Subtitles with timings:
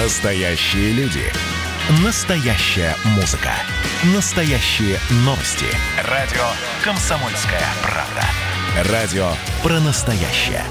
[0.00, 1.24] Настоящие люди.
[2.04, 3.50] Настоящая музыка.
[4.14, 5.66] Настоящие новости.
[6.04, 6.44] Радио
[6.84, 8.92] «Комсомольская правда».
[8.92, 9.28] Радио
[9.60, 10.62] про настоящее.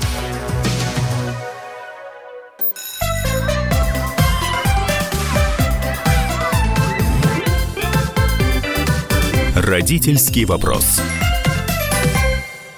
[9.55, 11.01] Родительский вопрос.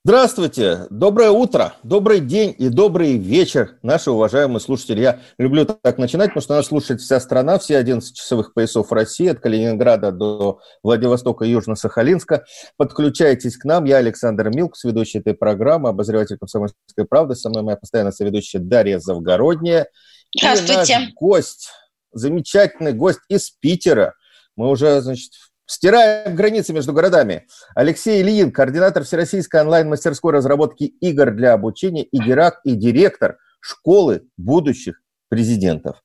[0.05, 5.01] Здравствуйте, доброе утро, добрый день и добрый вечер, наши уважаемые слушатели.
[5.01, 9.27] Я люблю так начинать, потому что нас слушает вся страна, все 11 часовых поясов России,
[9.27, 12.43] от Калининграда до Владивостока и Южно-Сахалинска.
[12.77, 17.35] Подключайтесь к нам, я Александр Милкус, ведущий этой программы, обозреватель «Комсомольской правды».
[17.35, 19.89] Со мной моя постоянная соведущая Дарья Завгородняя.
[20.33, 20.93] Здравствуйте.
[20.93, 21.71] И наш гость,
[22.13, 24.13] замечательный гость из Питера.
[24.55, 25.31] Мы уже, значит,
[25.69, 27.45] Стираем границы между городами.
[27.75, 34.99] Алексей Ильин, координатор Всероссийской онлайн-мастерской разработки игр для обучения и Дирак и директор школы будущих
[35.29, 36.01] президентов.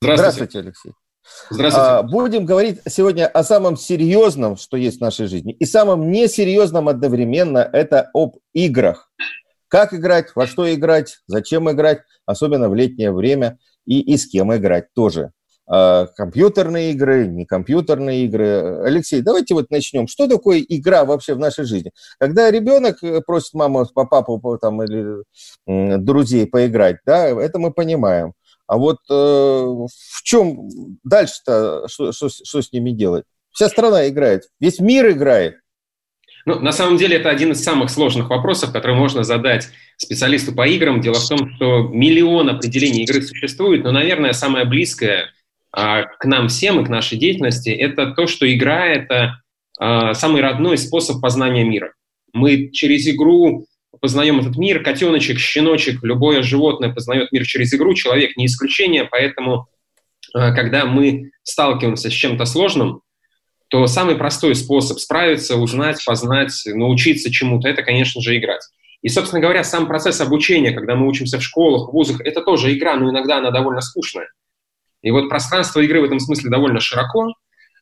[0.00, 0.92] Здравствуйте, Здравствуйте Алексей.
[1.50, 1.88] Здравствуйте.
[1.88, 6.88] А, будем говорить сегодня о самом серьезном, что есть в нашей жизни, и самом несерьезном
[6.88, 9.10] одновременно– это об играх.
[9.66, 14.54] Как играть, во что играть, зачем играть, особенно в летнее время, и, и с кем
[14.54, 15.32] играть тоже.
[15.72, 18.82] А, компьютерные игры, не компьютерные игры.
[18.84, 20.08] Алексей, давайте вот начнем.
[20.08, 21.92] Что такое игра вообще в нашей жизни?
[22.18, 25.22] Когда ребенок э, просит маму, папу там, или
[25.66, 28.32] друзей поиграть, да, это мы понимаем.
[28.66, 30.68] А вот э, в чем
[31.04, 33.24] дальше-то, что, что, что с ними делать?
[33.52, 35.54] Вся страна играет, весь мир играет.
[36.46, 40.66] Ну, на самом деле это один из самых сложных вопросов, который можно задать специалисту по
[40.66, 41.00] играм.
[41.00, 45.30] Дело в том, что миллион определений игры существует, но, наверное, самое близкое–
[45.72, 49.40] к нам всем и к нашей деятельности, это то, что игра— это
[49.78, 51.94] а, самый родной способ познания мира.
[52.32, 53.66] Мы через игру
[54.00, 59.68] познаем этот мир, котеночек, щеночек, любое животное познает мир через игру, человек не исключение, поэтому
[60.34, 63.00] а, когда мы сталкиваемся с чем-то сложным,
[63.68, 68.62] то самый простой способ справиться, узнать, познать, научиться чему-то, это, конечно же, играть.
[69.00, 72.76] И, собственно говоря, сам процесс обучения, когда мы учимся в школах, в вузах, это тоже
[72.76, 74.26] игра, но иногда она довольно скучная.
[75.02, 77.34] И вот пространство игры в этом смысле довольно широко.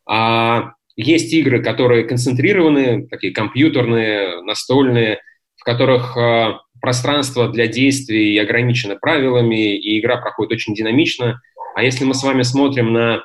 [0.09, 5.21] А есть игры, которые концентрированы, такие компьютерные, настольные,
[5.57, 11.41] в которых а, пространство для действий ограничено правилами, и игра проходит очень динамично.
[11.75, 13.23] А если мы с вами смотрим на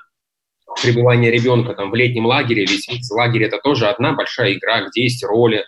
[0.82, 5.24] пребывание ребенка там, в летнем лагере, ведь лагерь– это тоже одна большая игра, где есть
[5.24, 5.66] роли,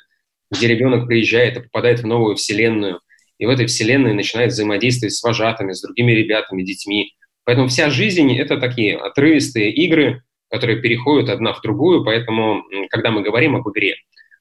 [0.51, 3.01] где ребенок приезжает и попадает в новую вселенную,
[3.37, 7.13] и в этой вселенной начинает взаимодействовать с вожатыми, с другими ребятами, детьми.
[7.45, 13.21] Поэтому вся жизнь— это такие отрывистые игры, которые переходят одна в другую, поэтому, когда мы
[13.21, 13.95] говорим об игре,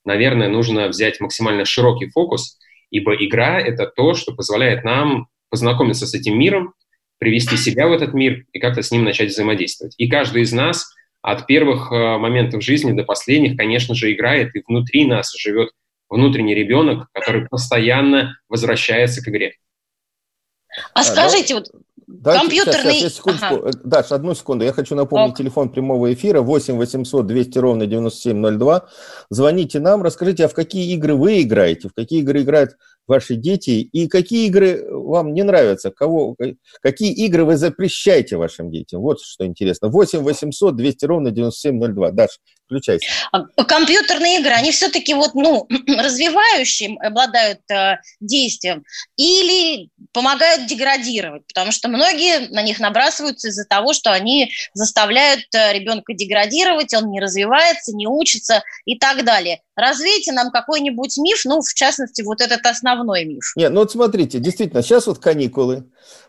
[0.05, 2.59] наверное, нужно взять максимально широкий фокус,
[2.91, 6.75] ибо игра— это то, что позволяет нам познакомиться с этим миром,
[7.19, 9.95] привести себя в этот мир и как-то с ним начать взаимодействовать.
[9.99, 10.93] И каждый из нас
[11.23, 15.71] от первых э, моментов жизни до последних, конечно же, играет, и внутри нас живет
[16.09, 19.55] внутренний ребенок, который постоянно возвращается к игре.
[20.93, 21.71] А, а скажите, вот
[22.07, 22.95] Давайте, Компьютерный...
[22.95, 23.69] Сейчас, сейчас, ага.
[23.69, 24.65] Э, Даш, одну секунду.
[24.65, 25.39] Я хочу напомнить Ок.
[25.39, 28.87] телефон прямого эфира 8 800 200 ровно 9702.
[29.31, 32.77] Звоните нам, расскажите, а в какие игры вы играете, в какие игры играют
[33.07, 36.37] ваши дети, и какие игры вам не нравятся, кого,
[36.81, 39.01] какие игры вы запрещаете вашим детям.
[39.01, 39.89] Вот что интересно.
[39.89, 42.11] 8 800 200 ровно 9702.
[42.13, 43.07] Даш, включайся.
[43.33, 48.85] А, компьютерные игры, они все-таки вот, ну, развивающим обладают э, действием
[49.17, 55.73] или помогают деградировать, потому что многие на них набрасываются из-за того, что они заставляют э,
[55.73, 59.61] ребенка деградировать, он не развивается, не учится и так далее.
[59.77, 63.53] Развейте нам какой-нибудь миф, ну, в частности, вот этот основной миф.
[63.57, 65.85] Нет, ну вот смотрите, действительно, сейчас вот каникулы,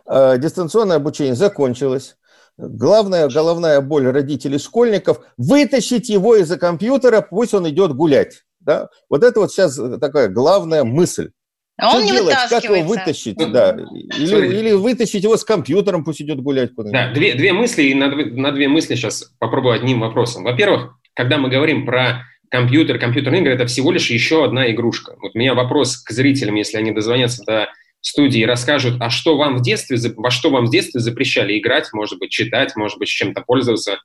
[0.07, 2.17] э, дистанционное обучение закончилось,
[2.57, 8.43] главная головная боль родителей школьников– вытащить его из-за компьютера, пусть он идет гулять.
[8.59, 8.89] Да?
[9.09, 11.31] Вот это вот сейчас такая главная мысль.
[11.77, 12.35] А он Что не делать?
[12.49, 13.35] Как его вытащить?
[13.37, 13.77] Да.
[14.17, 16.99] Или, или вытащить его с компьютером, пусть идет гулять куда-нибудь.
[16.99, 20.43] Да, две, две мысли, и на, на две мысли сейчас попробую одним вопросом.
[20.43, 25.15] Во-первых, когда мы говорим про компьютер, компьютерные игры– это всего лишь еще одна игрушка.
[25.21, 27.67] Вот у меня вопрос к зрителям, если они дозвонятся до
[28.07, 31.89] студии и расскажут, а что вам в детстве, во что вам в детстве запрещали играть,
[31.93, 33.99] может быть, читать, может быть, чем-то пользоваться,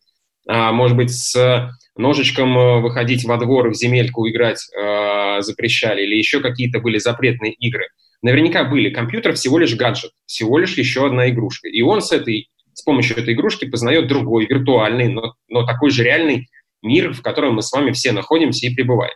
[0.48, 6.16] а, может быть, с ножичком э, выходить во двор в земельку играть э, запрещали, или
[6.16, 7.88] еще какие-то были запретные игры.
[8.22, 8.90] Наверняка были.
[8.90, 11.68] Компьютер всего лишь гаджет, всего лишь еще одна игрушка.
[11.68, 16.04] И он с этой, с помощью этой игрушки познает другой, виртуальный, но, но такой же
[16.04, 16.48] реальный
[16.82, 19.14] мир, в котором мы с вами все находимся и пребываем.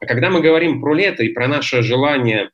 [0.00, 2.50] А когда мы говорим про лето и про наше желание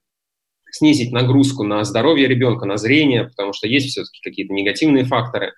[0.74, 5.52] снизить нагрузку на здоровье ребенка, на зрение, потому что есть все-таки какие-то негативные факторы.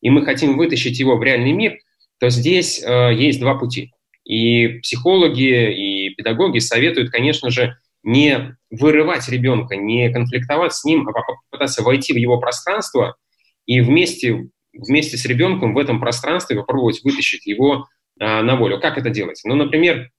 [0.00, 1.76] и мы хотим вытащить его в реальный мир,
[2.18, 3.92] то здесь э, есть два пути.
[4.24, 11.12] И психологи, и педагоги советуют, конечно же, не вырывать ребенка, не конфликтовать с ним, а
[11.12, 13.16] попытаться войти в его пространство
[13.66, 17.86] и вместе, вместе с ребенком в этом пространстве попробовать вытащить его
[18.18, 18.80] а, на волю.
[18.80, 19.40] Как это делать?
[19.44, 20.10] Ну, например,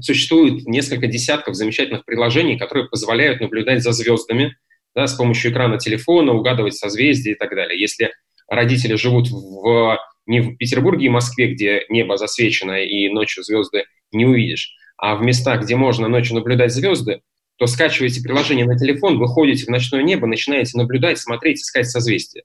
[0.00, 4.56] существует несколько десятков замечательных приложений, которые позволяют наблюдать за звездами
[4.94, 7.80] да, с помощью экрана телефона, угадывать созвездия и так далее.
[7.80, 8.10] Если
[8.48, 14.26] родители живут в, не в Петербурге и Москве, где небо засвечено и ночью звезды не
[14.26, 17.20] увидишь, а в местах, где можно ночью наблюдать звезды,
[17.56, 22.42] то скачиваете приложение на телефон, выходите в ночное небо, начинаете наблюдать, смотреть, искать созвездия.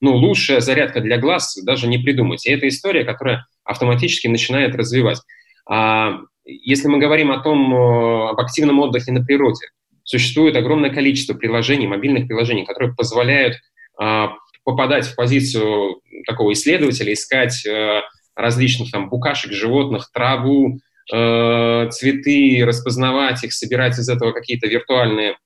[0.00, 2.44] Ну, лучшая зарядка для глаз даже не придумать.
[2.46, 5.20] И это история, которая автоматически начинает развивать.
[5.68, 9.66] А если мы говорим о том, э, об активном отдыхе на природе,
[10.04, 13.56] существует огромное количество приложений, мобильных приложений, которые позволяют
[13.98, 18.02] а, попадать в позицию такого исследователя, искать а,
[18.36, 20.78] различных там букашек, животных, траву,
[21.12, 25.36] а, цветы, распознавать их, собирать из этого какие-то виртуальные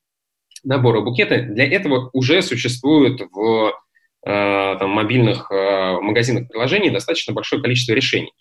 [0.65, 1.43] наборы, букеты.
[1.43, 3.73] Для этого уже существует в
[4.25, 8.33] там, мобильных магазинах приложений достаточно большое количество решений.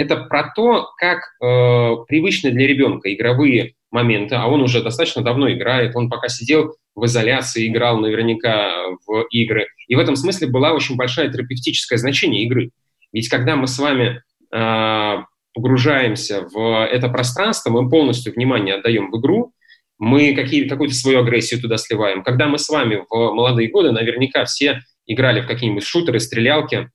[0.00, 5.52] Это про то, как э, привычные для ребенка игровые моменты, а он уже достаточно давно
[5.52, 8.72] играет, он пока сидел в изоляции, играл наверняка
[9.06, 9.66] в игры.
[9.88, 12.70] И в этом смысле была очень большое терапевтическое значение игры.
[13.12, 15.16] Ведь когда мы с вами э,
[15.52, 19.52] погружаемся в это пространство, мы полностью внимание отдаем в игру,
[19.98, 22.22] мы какие, какую-то свою агрессию туда сливаем.
[22.22, 26.88] Когда мы с вами в молодые годы, наверняка все играли в какие-нибудь шутеры, стрелялки,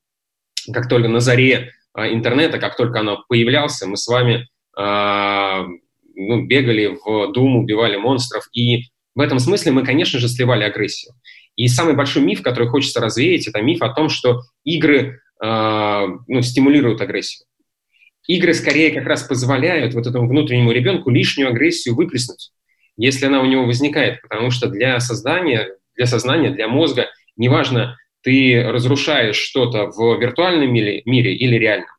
[0.74, 4.48] как только на заре интернета, как только оно появлялся, мы с вами
[4.78, 5.64] э,
[6.16, 8.48] ну, бегали в Дум, убивали монстров.
[8.54, 11.14] И в этом смысле мы, конечно же, сливали агрессию.
[11.56, 16.42] И самый большой миф, который хочется развеять, это миф о том, что игры э, ну,
[16.42, 17.48] стимулируют агрессию.
[18.28, 22.52] Игры скорее как раз позволяют вот этому внутреннему ребенку лишнюю агрессию выплеснуть,
[22.98, 27.08] если она у него возникает, потому что для создания, для сознания, для мозга,
[27.38, 31.90] неважно, ты разрушаешь что-то в виртуальном мире, мире или реальном,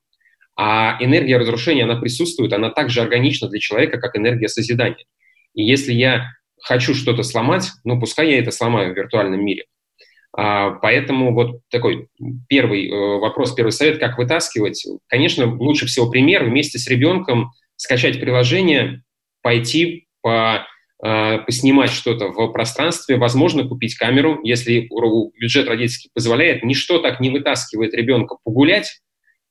[0.56, 5.04] а энергия разрушения, она присутствует, она также органична для человека, как энергия созидания.
[5.54, 9.66] И если я хочу что-то сломать, ну, пускай я это сломаю в виртуальном мире.
[10.36, 12.08] А, поэтому вот такой
[12.48, 14.84] первый э, вопрос, первый совет, как вытаскивать.
[15.06, 19.02] Конечно, лучше всего пример вместе с ребенком скачать приложение,
[19.42, 20.66] пойти по
[20.98, 24.88] поснимать что-то в пространстве, возможно, купить камеру, если
[25.38, 26.64] бюджет родительский позволяет.
[26.64, 29.00] Ничто так не вытаскивает ребенка погулять,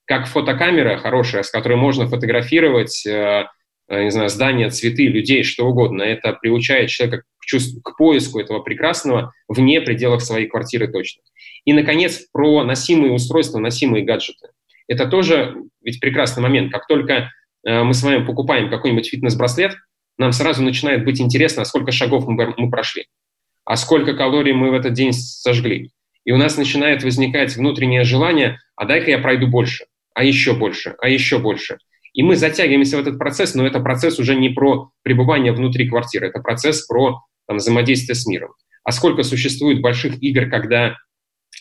[0.05, 3.45] как фотокамера хорошая, с которой можно фотографировать, э,
[3.89, 6.03] э, не знаю, здания, цветы, людей, что угодно.
[6.03, 11.23] Это приучает человека к, чувству, к поиску этого прекрасного вне пределов своей квартиры точно.
[11.65, 14.49] И, наконец, про носимые устройства, носимые гаджеты.
[14.87, 16.71] Это тоже ведь прекрасный момент.
[16.71, 17.31] Как только
[17.65, 19.75] э, мы с вами покупаем какой-нибудь фитнес-браслет,
[20.17, 23.07] нам сразу начинает быть интересно, а сколько шагов мы, мы прошли,
[23.65, 25.91] а сколько калорий мы в этот день сожгли.
[26.23, 29.85] И у нас начинает возникать внутреннее желание, а дай-ка я пройду больше
[30.15, 31.77] а еще больше, а еще больше.
[32.13, 36.29] И мы затягиваемся в этот процесс, но это процесс уже не про пребывание внутри квартиры,
[36.29, 38.53] это процесс про там, взаимодействие с миром.
[38.85, 40.95] А сколько существует больших игр, когда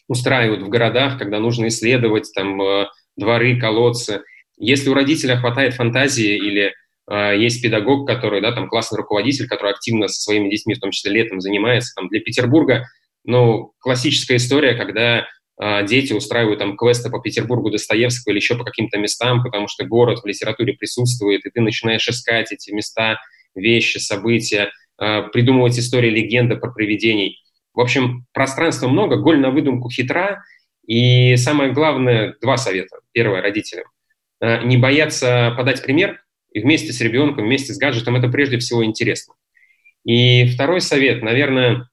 [0.07, 4.23] устраивают в городах, когда нужно исследовать там э, дворы, колодцы.
[4.57, 6.73] Если у родителя хватает фантазии или
[7.11, 11.13] есть педагог, который, да, там классный руководитель, который активно со своими детьми, в том числе
[11.13, 12.87] летом, занимается, там для Петербурга,
[13.25, 18.65] ну, классическая история, когда а, дети устраивают там квесты по Петербургу Достоевского или еще по
[18.65, 23.19] каким-то местам, потому что город в литературе присутствует, и ты начинаешь искать эти места,
[23.55, 27.39] вещи, события, а, придумывать истории, легенды про привидений.
[27.73, 30.43] В общем, пространства много, голь на выдумку хитра,
[30.87, 32.99] и самое главное, два совета.
[33.13, 33.87] Первое, родителям.
[34.41, 36.21] А, не бояться подать пример,
[36.55, 39.35] и вместе с ребенком, вместе с гаджетом, это прежде всего интересно.
[40.05, 41.89] И второй совет, наверное,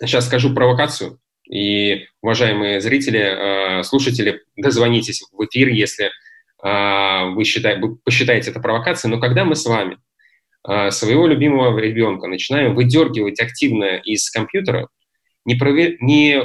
[0.00, 1.18] сейчас скажу провокацию,
[1.50, 6.10] и, уважаемые зрители, э, слушатели, дозвонитесь в эфир, если
[6.62, 9.12] э, вы, считаете, посчитаете это провокацией.
[9.12, 9.98] Но когда мы с вами
[10.68, 14.88] э, своего любимого ребенка начинаем выдергивать активно из компьютера,
[15.44, 15.56] не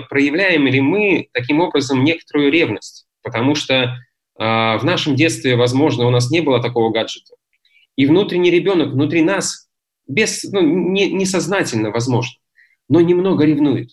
[0.10, 3.06] проявляем ли мы таким образом некоторую ревность?
[3.22, 4.00] Потому что
[4.38, 7.36] в нашем детстве, возможно, у нас не было такого гаджета.
[7.96, 9.70] И внутренний ребенок внутри нас,
[10.08, 12.34] без, ну, не, несознательно, возможно,
[12.90, 13.92] но немного ревнует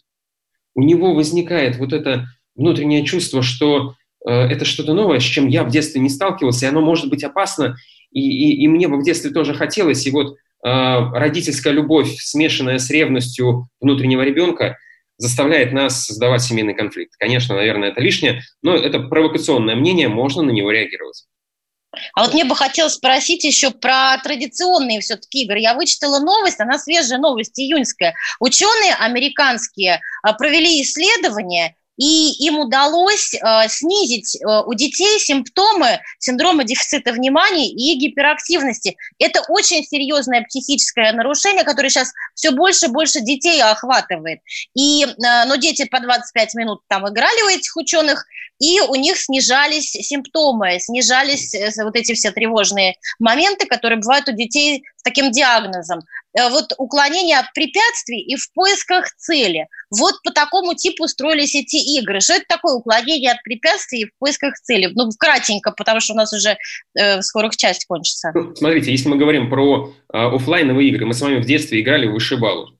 [0.75, 3.94] у него возникает вот это внутреннее чувство, что
[4.26, 7.25] э, это что-то новое, с чем я в детстве не сталкивался, и оно может быть
[7.25, 7.76] опасно,
[8.11, 12.78] и, и, и мне бы в детстве тоже хотелось, и вот э, родительская любовь, смешанная
[12.78, 14.78] с ревностью внутреннего ребенка,
[15.23, 17.12] заставляет нас создавать семейный конфликт.
[17.17, 21.26] Конечно, наверное, это лишнее, но это провокационное мнение, можно на него реагировать.
[22.14, 25.61] А вот мне бы хотелось спросить еще про традиционные все-таки игры.
[25.61, 28.14] Я вычитала новость, она свежая новость, июньская.
[28.41, 36.64] Ученые американские а, провели исследование, и им удалось э, снизить э, у детей симптомы синдрома
[36.64, 38.96] дефицита внимания и гиперактивности.
[39.18, 44.40] Это очень серьезное психическое нарушение, которое сейчас все больше и больше детей охватывает.
[44.75, 48.25] И, э, но дети по 25 минут там играли у этих ученых,
[48.58, 54.32] и у них снижались симптомы, снижались э, вот эти все тревожные моменты, которые бывают у
[54.32, 56.00] детей с таким диагнозом.
[56.38, 59.66] Э, вот уклонение от препятствий и в поисках цели.
[59.90, 62.20] Вот по такому типу строились эти игры.
[62.20, 64.90] Что это такое уклонение от препятствий и в поисках цели?
[64.94, 66.56] Ну, кратенько, потому что у нас уже
[66.98, 68.32] э, скоро их часть кончится.
[68.34, 72.06] Ну, смотрите, если мы говорим про э, офлайновые игры, мы с вами в детстве играли
[72.06, 72.78] в вышибалу.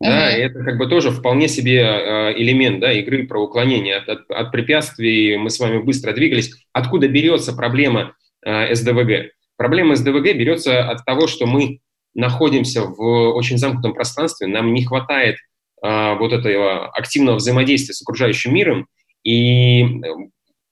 [0.00, 0.34] Да, uh-huh.
[0.34, 4.50] это как бы тоже вполне себе э, элемент да, игры про уклонение от, от, от
[4.50, 5.36] препятствий.
[5.36, 6.50] Мы с вами быстро двигались.
[6.72, 9.30] Откуда берется проблема э, СДВГ?
[9.56, 11.78] Проблема СДВГ берется от того, что мы
[12.14, 15.36] находимся в очень замкнутом пространстве, нам не хватает
[15.82, 18.86] а, вот этого активного взаимодействия с окружающим миром,
[19.24, 19.86] и э,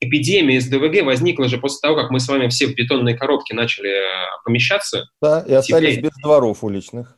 [0.01, 3.91] эпидемия СДВГ возникла же после того, как мы с вами все в бетонные коробки начали
[3.91, 5.07] э, помещаться.
[5.21, 6.05] Да, и остались Теперь...
[6.05, 7.17] без дворов уличных.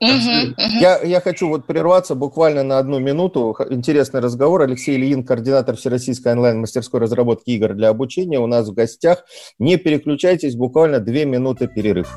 [0.00, 3.56] Я, я хочу вот прерваться буквально на одну минуту.
[3.68, 4.62] Интересный разговор.
[4.62, 9.24] Алексей Ильин, координатор Всероссийской онлайн-мастерской разработки игр для обучения, у нас в гостях.
[9.58, 12.16] Не переключайтесь, буквально две минуты перерыв.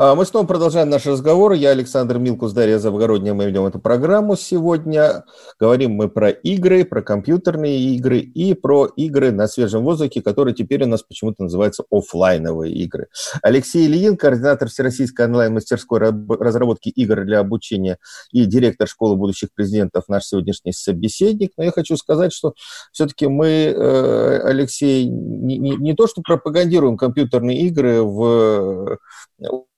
[0.00, 1.54] А, мы снова продолжаем наш разговор.
[1.54, 3.34] Я Александр Милкус, Дарья Завгородняя.
[3.34, 5.24] Мы ведем эту программу сегодня.
[5.58, 10.84] Говорим мы про игры, про компьютерные игры и про игры на свежем воздухе, которые теперь
[10.84, 13.08] у нас почему-то называются офлайновые игры.
[13.42, 17.98] Алексей Ильин, координатор Всероссийской онлайн-мастерской разработки игр для обучения
[18.30, 21.50] и директор школы будущих президентов, наш сегодняшний собеседник.
[21.56, 22.54] Но я хочу сказать, что
[22.92, 28.98] все-таки мы, э, Алексей, не, не, не то что пропагандируем компьютерные игры в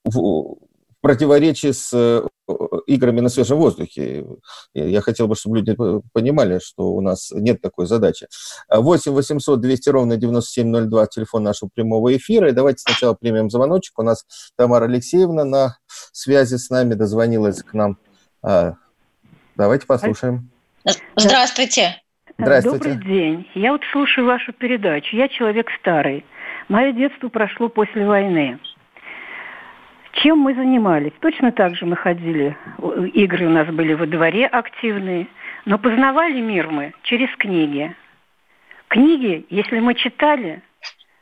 [0.03, 0.57] в
[1.01, 2.21] противоречии с э,
[2.85, 4.25] играми на свежем воздухе.
[4.73, 5.75] Я хотел бы, чтобы люди
[6.13, 8.27] понимали, что у нас нет такой задачи.
[8.69, 12.49] 8 800 200 ровно 9702, телефон нашего прямого эфира.
[12.49, 13.97] И давайте сначала примем звоночек.
[13.97, 15.77] У нас Тамара Алексеевна на
[16.11, 17.97] связи с нами дозвонилась к нам.
[18.43, 18.75] А,
[19.55, 20.49] давайте послушаем.
[21.15, 22.01] Здравствуйте.
[22.37, 22.93] Здравствуйте.
[22.93, 23.47] Добрый день.
[23.55, 25.15] Я вот слушаю вашу передачу.
[25.15, 26.25] Я человек старый.
[26.69, 28.59] Мое детство прошло после войны.
[30.13, 31.13] Чем мы занимались?
[31.21, 32.55] Точно так же мы ходили,
[33.13, 35.27] игры у нас были во дворе активные,
[35.65, 37.95] но познавали мир мы через книги.
[38.89, 40.61] Книги, если мы читали,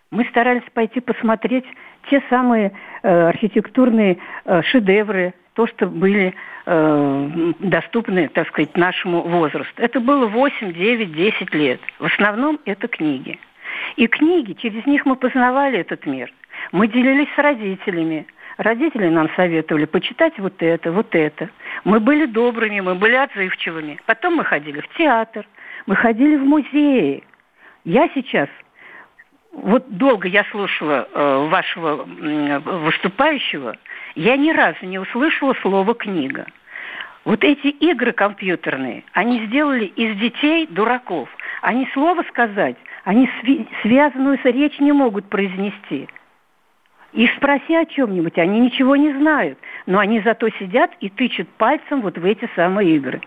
[0.09, 1.65] мы старались пойти посмотреть
[2.09, 2.71] те самые
[3.03, 6.33] э, архитектурные э, шедевры, то, что были
[6.65, 9.73] э, доступны, так сказать, нашему возрасту.
[9.77, 11.79] Это было 8, 9, 10 лет.
[11.99, 13.37] В основном это книги.
[13.97, 16.33] И книги, через них мы познавали этот мир.
[16.71, 18.25] Мы делились с родителями–
[18.59, 21.49] Родители нам советовали почитать вот это, вот это.
[21.85, 24.01] Мы были добрыми, мы были отзывчивыми.
[24.05, 25.47] Потом мы ходили в театр,
[25.85, 27.23] мы ходили в музеи.
[27.85, 28.49] Я сейчас,
[29.53, 33.77] вот долго я слушала э, вашего э, выступающего,
[34.15, 36.45] я ни разу не услышала слово «книга».
[37.23, 41.29] Вот эти игры компьютерные, они сделали из детей дураков.
[41.61, 42.75] Они слово сказать,
[43.05, 43.29] они
[43.83, 46.09] связанную речь не могут произнести–
[47.13, 52.01] и спроси о чем-нибудь, они ничего не знают, но они зато сидят и тычут пальцем
[52.01, 53.21] вот в эти самые игры.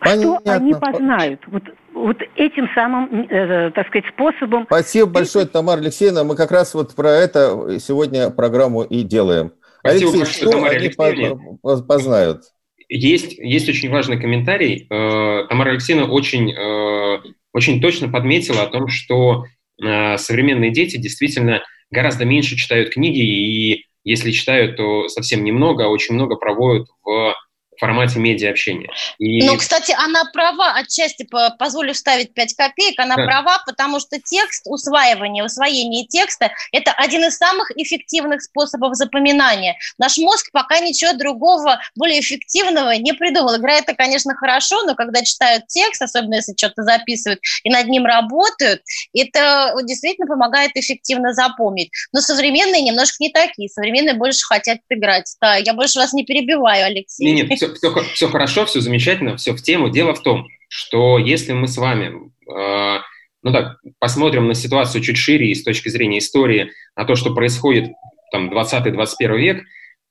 [0.00, 0.40] Понятно.
[0.40, 1.40] Что они познают?
[1.46, 1.62] Вот,
[1.94, 4.64] вот этим самым, э, так сказать, способом.
[4.66, 6.24] Спасибо большое, Тамара Алексеевна.
[6.24, 9.52] Мы как раз вот про это сегодня программу и делаем.
[9.80, 12.42] Спасибо Алексей, большое, что Тамара они познают?
[12.88, 14.86] Есть, есть очень важный комментарий.
[14.90, 17.20] Э, Тамара Алексеевна очень, э,
[17.52, 19.44] очень точно подметила о том, что
[19.82, 25.88] э, современные дети действительно гораздо меньше читают книги, и если читают, то совсем немного, а
[25.88, 27.34] очень много проводят в
[27.78, 28.90] формате медиа-общения.
[29.18, 29.44] И...
[29.44, 31.26] Ну, кстати, она права, отчасти
[31.58, 33.24] позволю вставить 5 копеек, она да.
[33.24, 39.76] права, потому что текст, усваивание, усвоение текста– это один из самых эффективных способов запоминания.
[39.98, 43.56] Наш мозг пока ничего другого, более эффективного не придумал.
[43.56, 48.04] Игра это, конечно, хорошо, но когда читают текст, особенно если что-то записывают и над ним
[48.04, 48.82] работают,
[49.14, 51.90] это действительно помогает эффективно запомнить.
[52.12, 53.68] Но современные немножко не такие.
[53.68, 55.34] Современные больше хотят играть.
[55.40, 57.32] Да, я больше вас не перебиваю, Алексей.
[57.32, 59.88] Нет, нет, все, все, все хорошо, все замечательно, все в тему.
[59.88, 63.00] Дело в том, что если мы с вами, э,
[63.42, 67.34] ну так, посмотрим на ситуацию чуть шире и с точки зрения истории, на то, что
[67.34, 67.90] происходит
[68.32, 69.64] там 20-21 век,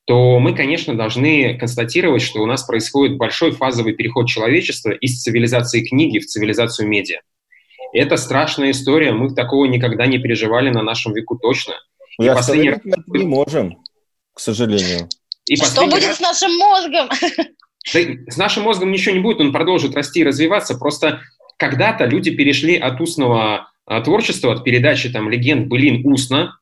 [0.06, 5.84] то мы, конечно, должны констатировать, что у нас происходит большой фазовый переход человечества из цивилизации
[5.84, 7.20] книги в цивилизацию медиа.
[7.92, 11.74] Это страшная история, мы такого никогда не переживали на нашем веку точно.
[12.18, 12.80] Я последний раз...
[13.06, 13.82] не можем,
[14.32, 15.08] к сожалению.
[15.48, 16.18] И Что будет раз...
[16.18, 17.08] с нашим мозгом?
[17.94, 20.76] Да, с нашим мозгом ничего не будет, он продолжит расти и развиваться.
[20.76, 21.22] Просто
[21.56, 26.58] когда-то люди перешли от устного а, творчества, от передачи там легенд, былин устно,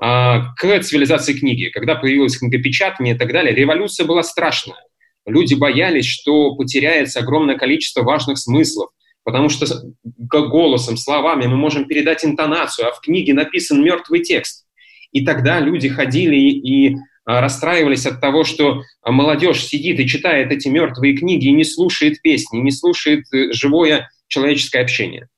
[0.00, 1.70] а, к цивилизации книги.
[1.70, 4.82] Когда появилось книгопечатание и так далее, революция была страшная.
[5.24, 8.90] Люди боялись, что потеряется огромное количество важных смыслов,
[9.24, 9.66] потому что
[10.04, 14.66] голосом, словами мы можем передать интонацию, а в книге написан мертвый текст.
[15.12, 21.16] И тогда люди ходили и расстраивались от того, что молодежь сидит и читает эти мертвые
[21.16, 25.28] книги и не слушает песни, не слушает э, живое человеческое общение.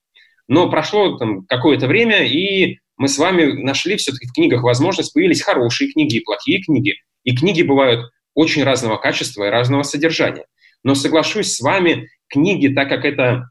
[0.48, 5.42] Но прошло там какое-то время, и мы с вами нашли все-таки в книгах возможность, появились
[5.42, 6.96] хорошие книги и плохие книги.
[7.24, 10.44] И книги бывают очень разного качества и разного содержания.
[10.82, 13.50] Но соглашусь с вами, книги, так как это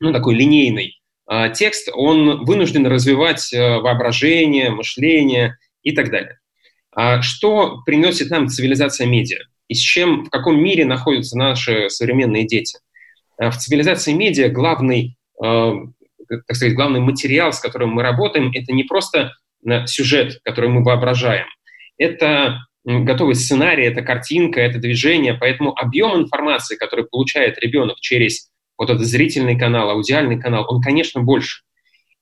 [0.00, 6.38] ну, такой линейный э, текст, он вынужден развивать э, воображение, мышление и так далее.
[6.94, 9.38] А что приносит нам цивилизация медиа?
[9.68, 12.78] И с чем, в каком мире находятся наши современные дети?
[13.38, 15.72] А в цивилизации медиа главный, э,
[16.28, 19.32] так сказать, главный материал, с которым мы работаем, это не просто
[19.66, 21.46] э, сюжет, который мы воображаем.
[21.96, 25.34] Это готовый сценарий, это картинка, это движение.
[25.34, 31.22] Поэтому объем информации, который получает ребенок через вот этот зрительный канал, аудиальный канал, он, конечно,
[31.22, 31.62] больше.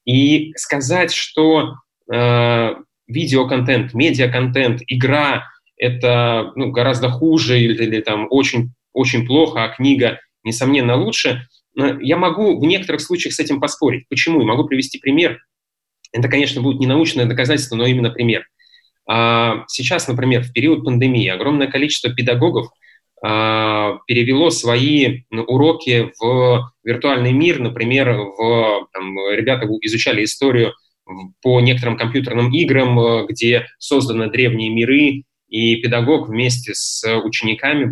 [0.04, 1.76] И сказать, что
[2.12, 2.74] э,
[3.10, 5.44] видеоконтент, медиаконтент, игра—
[5.76, 11.46] это ну, гораздо хуже или, или там очень, очень плохо, а книга, несомненно, лучше.
[11.74, 14.08] Но я могу в некоторых случаях с этим поспорить.
[14.08, 14.40] Почему?
[14.40, 15.38] Я могу привести пример.
[16.12, 18.44] Это, конечно, будет не научное доказательство, но именно пример.
[19.08, 22.68] А сейчас, например, в период пандемии огромное количество педагогов
[23.22, 27.60] а, перевело свои ну, уроки в виртуальный мир.
[27.60, 30.72] Например, в, там, ребята изучали историю
[31.42, 37.90] по некоторым компьютерным играм, э, где созданы древние миры, и педагог вместе с учениками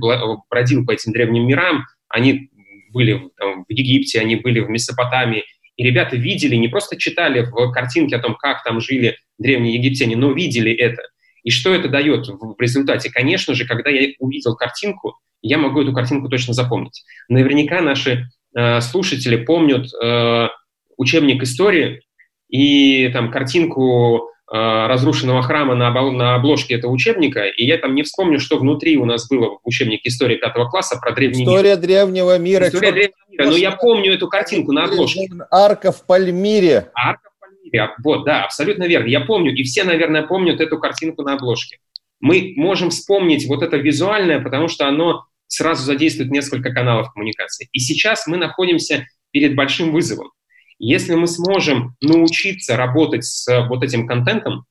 [0.49, 1.85] бродил по этим древним мирам.
[2.09, 2.51] Они
[2.93, 5.45] были там, в Египте, они были в Месопотамии,
[5.77, 10.17] и ребята видели, не просто читали в картинке о том, как там жили древние египтяне,
[10.17, 11.03] но видели это.
[11.45, 13.11] И что это дает в результате?
[13.11, 17.05] Конечно же, когда я увидел картинку, я могу эту картинку точно запомнить.
[17.29, 20.49] Наверняка наши э, слушатели помнят э,
[20.97, 22.03] учебник истории
[22.49, 24.57] и там картинку э,
[24.87, 29.05] разрушенного храма на, на обложке этого учебника, и я там не вспомню, что внутри у
[29.05, 31.79] нас было в учебнике истории пятого класса про древний История мир.
[31.79, 32.69] древнего мира.
[32.69, 35.29] История древнего мира, но я помню эту картинку на обложке.
[35.51, 36.91] Арка в Пальмире.
[36.95, 39.09] Арка в Пальмире, вот, да, абсолютно верно.
[39.09, 41.79] Я помню, и все, наверное, помнят эту картинку на обложке.
[42.21, 47.69] Мы можем вспомнить вот это визуальное, потому что оно сразу задействует несколько каналов коммуникации.
[47.73, 50.31] И сейчас мы находимся перед большим вызовом.
[50.79, 54.65] Если мы сможем научиться работать с э, вот этим контентом,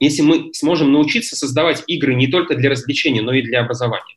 [0.00, 4.16] если мы сможем научиться создавать игры не только для развлечения, но и для образования.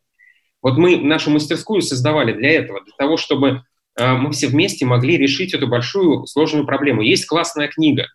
[0.61, 3.61] Вот мы нашу мастерскую создавали для этого, для того, чтобы
[3.99, 7.01] э, мы все вместе могли решить эту большую сложную проблему.
[7.01, 8.07] Есть классная книга,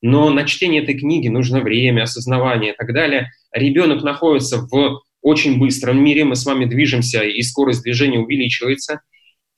[0.00, 3.30] но на чтение этой книги нужно время, осознавание и так далее.
[3.52, 9.02] Ребенок находится в очень быстром мире, мы с вами движемся, и скорость движения увеличивается.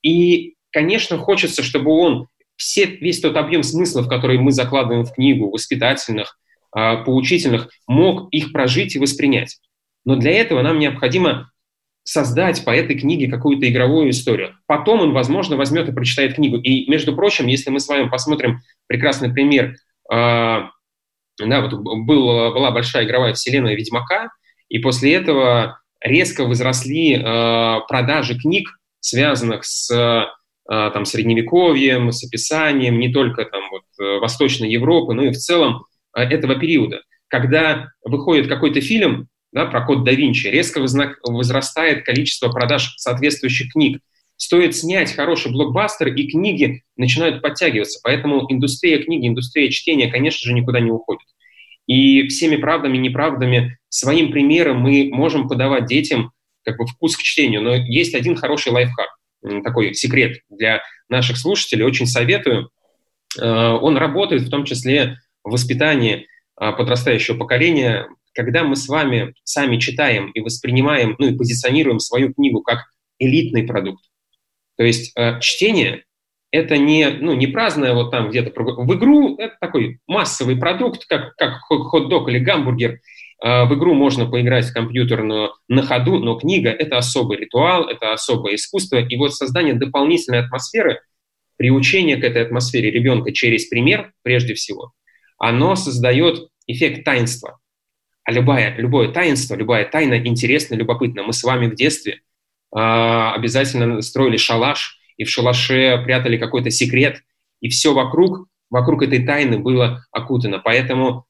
[0.01, 5.49] И, конечно, хочется, чтобы он все, весь тот объем смыслов, который мы закладываем в книгу,
[5.49, 6.37] воспитательных,
[6.71, 9.59] а, поучительных, мог их прожить и воспринять.
[10.05, 11.51] Но для этого нам необходимо
[12.03, 14.55] создать по этой книге какую-то игровую историю.
[14.65, 16.57] Потом он, возможно, возьмет и прочитает книгу.
[16.57, 19.77] И, между прочим, если мы с вами посмотрим прекрасный пример,
[20.11, 20.15] э,
[21.39, 24.29] да, вот был, была большая игровая вселенная Ведьмака,
[24.67, 28.67] и после этого резко возросли э, продажи книг,
[28.99, 30.27] связанных с
[30.67, 35.85] там, средневековьем, с описанием не только там, вот, э, Восточной Европы, но и в целом
[36.15, 37.01] э, этого периода.
[37.27, 44.01] Когда выходит какой-то фильм да, про код да Винчи, резко возрастает количество продаж соответствующих книг.
[44.35, 47.99] Стоит снять хороший блокбастер, и книги начинают подтягиваться.
[48.03, 51.27] Поэтому индустрия книги, индустрия чтения, конечно же, никуда не уходит.
[51.85, 56.31] И всеми правдами и неправдами, своим примером мы можем подавать детям
[56.63, 57.61] как бы вкус к чтению.
[57.61, 59.09] Но есть один хороший лайфхак,
[59.63, 62.69] такой секрет для наших слушателей, очень советую.
[63.39, 69.33] Э, он работает в том числе в воспитании а, подрастающего поколения, когда мы с вами
[69.43, 72.85] сами читаем и воспринимаем, ну и позиционируем свою книгу как
[73.19, 74.03] элитный продукт.
[74.77, 76.03] То есть э, чтение
[76.51, 81.35] это не, ну, не праздное вот там где-то в игру, это такой массовый продукт, как,
[81.35, 82.99] как хот-дог или гамбургер.
[83.43, 88.13] А, в игру можно поиграть в компьютерную на ходу, но книга— это особый ритуал, это
[88.13, 88.97] особое искусство.
[88.97, 91.01] И вот создание дополнительной атмосферы,
[91.57, 94.93] приучение к этой атмосфере ребенка через пример, прежде всего,
[95.37, 97.59] оно создает эффект таинства.
[98.23, 101.23] А любое, любое таинство, любая тайна интересна, любопытна.
[101.23, 107.21] Мы с вами в детстве э, обязательно строили шалаш— и в шалаше прятали какой-то секрет,
[107.61, 110.59] и все вокруг, вокруг этой тайны было окутано.
[110.59, 111.25] Поэтому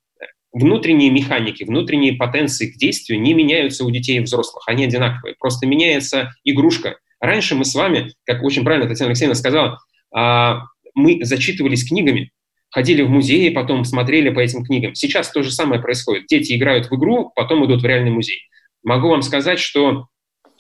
[0.54, 5.36] внутренние механики, внутренние потенции к действию не меняются у детей и взрослых, они одинаковые.
[5.38, 6.98] Просто меняется игрушка.
[7.20, 9.80] Раньше мы с вами, как очень правильно Татьяна Алексеевна сказала,
[10.13, 10.62] а,
[10.94, 12.32] мы зачитывались книгами,
[12.70, 14.94] ходили в музеи, потом смотрели по этим книгам.
[14.94, 16.28] Сейчас то же самое происходит.
[16.28, 18.42] Дети играют в игру, потом идут в реальный музей.
[18.84, 20.08] Могу вам сказать, что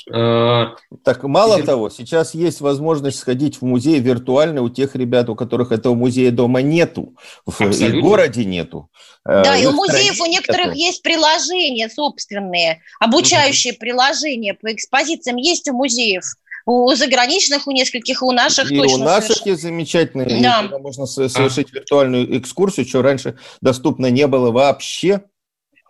[0.09, 1.65] так, мало Теперь...
[1.65, 6.31] того, сейчас есть возможность сходить в музей виртуальный у тех ребят, у которых этого музея
[6.31, 7.85] дома нету, Абсолютно.
[7.85, 8.89] и в городе нету.
[9.25, 10.77] Э, да, и у музеев у некоторых нету.
[10.77, 13.79] есть приложения собственные, обучающие угу.
[13.79, 16.23] приложения по экспозициям есть у музеев.
[16.65, 18.95] У заграничных, у нескольких, у наших и точно.
[18.95, 19.45] у наших соверш...
[19.45, 20.41] есть замечательные.
[20.41, 20.63] Да.
[20.79, 21.75] Можно совершить а.
[21.75, 25.23] виртуальную экскурсию, что раньше доступно не было вообще.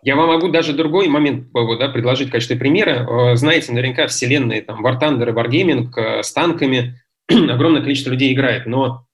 [0.04, 3.08] Я вам могу даже другой момент да, предложить в качестве примера.
[3.08, 8.34] Э, знаете, наверняка вселенные, там, War Thunder и Wargaming э, с танками огромное количество людей
[8.34, 9.06] играет, но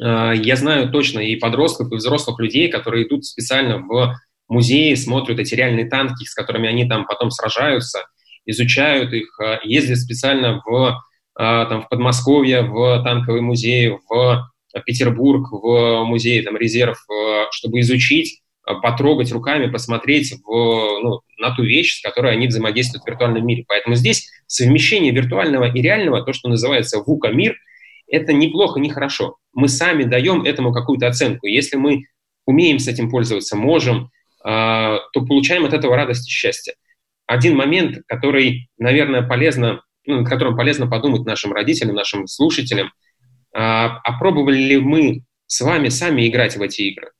[0.00, 4.14] э, я знаю точно и подростков, и взрослых людей, которые идут специально в
[4.46, 8.04] музеи, смотрят эти реальные танки, с которыми они там потом сражаются,
[8.46, 11.02] изучают их, э, ездят специально в,
[11.36, 14.48] э, там, в Подмосковье, в танковый музей, в
[14.86, 21.54] Петербург, в музей там, резерв, э, чтобы изучить Э, потрогать руками, посмотреть в, ну, на
[21.54, 23.64] ту вещь, с которой они взаимодействуют в виртуальном мире.
[23.66, 27.56] Поэтому здесь совмещение виртуального и реального, то, что называется ВУКа-мир,
[28.10, 29.36] это неплохо, не хорошо.
[29.52, 31.46] Мы сами даем этому какую-то оценку.
[31.46, 32.04] Если мы
[32.46, 34.10] умеем с этим пользоваться, можем,
[34.44, 34.48] э,
[35.12, 36.74] то получаем от этого радость и счастье.
[37.26, 42.90] Один момент, который, наверное, полезно, ну, над которым полезно подумать нашим родителям, нашим слушателям, э,
[43.52, 47.10] а пробовали ли мы с вами сами играть в эти игры?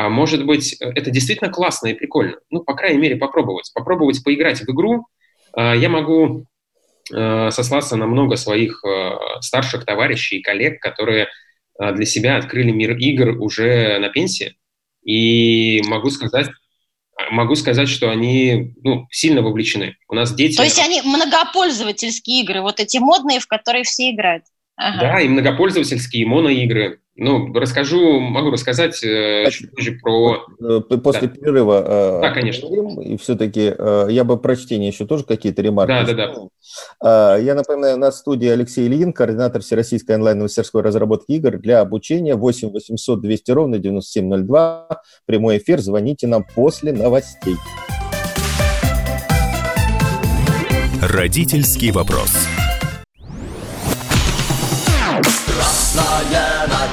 [0.00, 2.36] А может быть, это действительно классно и прикольно.
[2.48, 3.70] Ну, по крайней мере, попробовать.
[3.74, 5.06] Попробовать поиграть в игру.
[5.52, 6.46] А, я могу
[7.12, 9.10] э, сослаться на много своих э,
[9.40, 11.28] старших товарищей и коллег, которые
[11.78, 14.56] э, для себя открыли мир игр уже на пенсии.
[15.04, 16.48] И могу сказать,
[17.30, 19.96] могу сказать, что они ну, сильно вовлечены.
[20.08, 20.56] У нас дети...
[20.56, 24.44] То есть они многопользовательские игры, вот эти модные, в которые все играют?
[24.76, 24.98] Ага.
[24.98, 27.00] Да, и многопользовательские, и моноигры.
[27.22, 30.42] Ну, расскажу, могу рассказать э, чуть позже про...
[30.58, 31.34] Э, после да.
[31.34, 31.84] перерыва.
[31.86, 32.66] Э, да, конечно.
[33.02, 35.90] И все-таки э, я бы про чтение еще тоже какие-то ремарки.
[35.90, 36.48] Да, да,
[37.02, 37.36] да.
[37.36, 41.80] Э, я напоминаю, у нас в студии Алексей Ильин, координатор Всероссийской онлайн-мастерской разработки игр для
[41.80, 44.88] обучения 8 800 200 ровно 9702.
[45.26, 47.56] Прямой эфир, звоните нам после новостей.
[51.02, 52.32] Родительский вопрос.
[55.46, 56.49] Красное на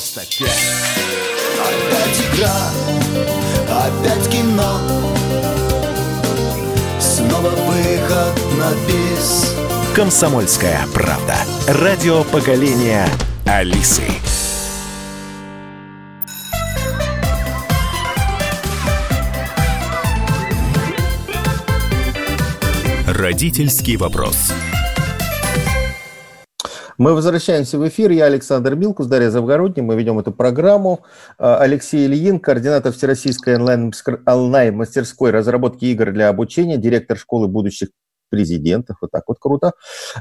[0.00, 0.50] 95.
[1.60, 2.70] Опять игра,
[3.68, 4.80] опять кино,
[6.98, 9.54] снова выход на бис.
[9.94, 11.36] Комсомольская правда.
[11.68, 13.06] Радио поколения
[13.44, 14.04] Алисы.
[23.06, 24.52] Родительский вопрос.
[27.00, 28.10] Мы возвращаемся в эфир.
[28.10, 29.82] Я Александр Милкус, Дарья Завгородний.
[29.82, 31.00] Мы ведем эту программу.
[31.38, 37.88] А, Алексей Ильин, координатор Всероссийской онлайн-мастерской разработки игр для обучения, директор школы будущих
[38.28, 38.98] президентов.
[39.00, 39.72] Вот так вот круто.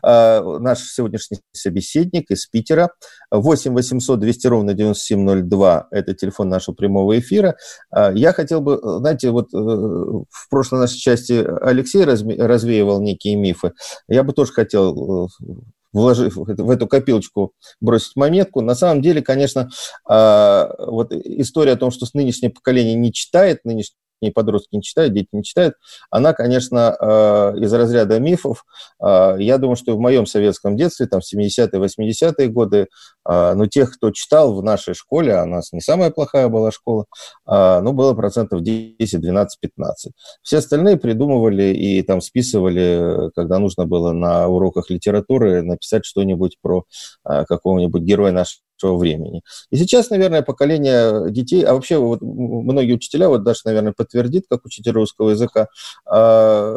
[0.02, 2.92] А, наш сегодняшний собеседник из Питера.
[3.30, 7.58] 8 800 200 ровно 9702– это телефон нашего прямого эфира.
[7.92, 13.74] А, я хотел бы, знаете, вот э, в прошлой нашей части Алексей развеивал некие мифы.
[14.08, 15.44] Я бы тоже хотел э,
[15.94, 18.62] вложив в эту копилочку, бросить монетку.
[18.62, 19.70] На самом деле, конечно,
[20.08, 25.14] а, вот история о том, что нынешнее поколение не читает, нынешнее и подростки не читают,
[25.14, 25.76] дети не читают,
[26.10, 28.66] она, конечно, э, из разряда мифов.
[29.02, 32.88] Э, я думаю, что в моем советском детстве, там, в 70-е, 80-е годы,
[33.30, 36.72] э, ну, тех, кто читал в нашей школе, а у нас не самая плохая была
[36.72, 37.06] школа,
[37.46, 40.14] ну, было процентов 10, 12, 15.
[40.42, 46.84] Все остальные придумывали и там списывали, когда нужно было на уроках литературы написать что-нибудь про
[47.24, 49.42] какого-нибудь героя нашей времени.
[49.72, 54.66] И сейчас, наверное, поколение детей, а вообще вот многие учителя, вот даже, наверное, подтвердит, как
[54.66, 55.68] учитель русского языка,
[56.06, 56.74] а,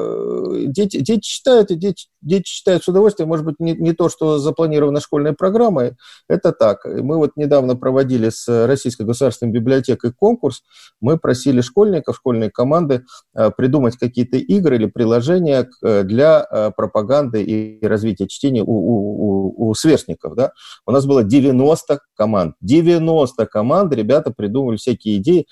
[0.67, 4.39] дети, дети читают, и дети, дети читают с удовольствием, может быть, не, не то, что
[4.39, 5.97] запланировано школьной программой,
[6.29, 6.85] это так.
[6.85, 10.63] Мы вот недавно проводили с Российской государственной библиотекой конкурс,
[11.01, 17.87] мы просили школьников, школьные команды а, придумать какие-то игры или приложения для а, пропаганды и
[17.87, 20.35] развития чтения у, у, у, у сверстников.
[20.35, 20.53] Да?
[20.87, 22.55] У нас было 90 90 команд.
[22.61, 25.47] 90 команд ребята придумали всякие идеи,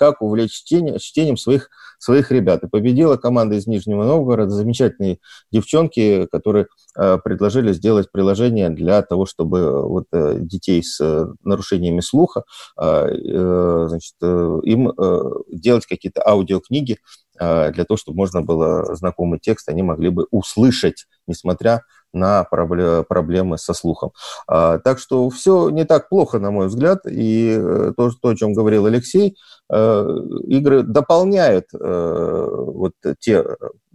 [0.00, 2.64] как увлечь чтение, чтением своих, своих ребят.
[2.64, 5.18] И победила команда из Нижнего Новгорода, замечательные
[5.52, 12.00] девчонки, которые э, предложили сделать приложение для того, чтобы вот, э, детей с э, нарушениями
[12.00, 12.44] слуха,
[12.80, 15.20] э, э, значит, э, им э,
[15.52, 16.96] делать какие-то аудиокниги
[17.38, 23.58] э, для того, чтобы можно было знакомый текст, они могли бы услышать, несмотря на проблемы
[23.58, 24.12] со слухом.
[24.46, 28.36] А, так что все не так плохо, на мой взгляд, и э, то, то о
[28.36, 29.36] чем говорил Алексей,
[29.72, 33.44] э, игры дополняют э, вот те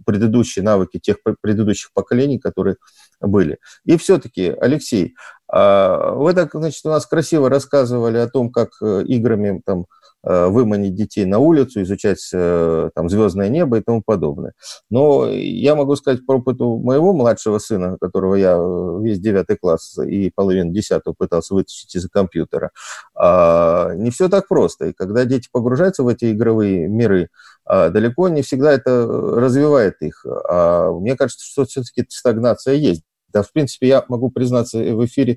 [0.04, 2.76] предыдущие навыки тех предыдущих поколений, которые
[3.20, 3.58] были.
[3.84, 5.14] И все-таки, Алексей,
[5.48, 9.86] а, вы так, значит, у нас красиво рассказывали о том, как играми там
[10.26, 14.54] выманить детей на улицу, изучать э, там, звездное небо и тому подобное.
[14.90, 19.96] Но я могу сказать по опыту моего младшего сына, которого я э, весь девятый класс
[19.98, 22.70] и половину десятого пытался вытащить из компьютера,
[23.14, 24.86] а, не все так просто.
[24.86, 27.28] И когда дети погружаются в эти игровые миры,
[27.64, 30.26] а, далеко не всегда это развивает их.
[30.48, 33.02] А мне кажется, что все-таки стагнация есть.
[33.32, 35.32] Да, в принципе, я могу признаться в эфире,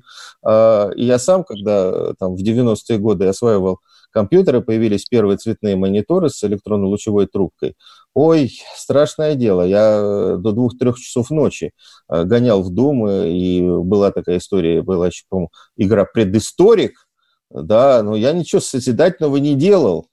[0.46, 6.42] и я сам, когда там в 90-е годы осваивал компьютеры, появились первые цветные мониторы с
[6.44, 7.74] электронно-лучевой трубкой.
[8.14, 9.62] Ой, страшное дело.
[9.62, 11.72] Я э, до двух-трех часов ночи
[12.08, 12.70] э, гонял в
[13.06, 17.06] э, и была такая история, была еще, по-моему, игра «Предысторик»,
[17.50, 20.06] да, но я ничего созидательного не делал.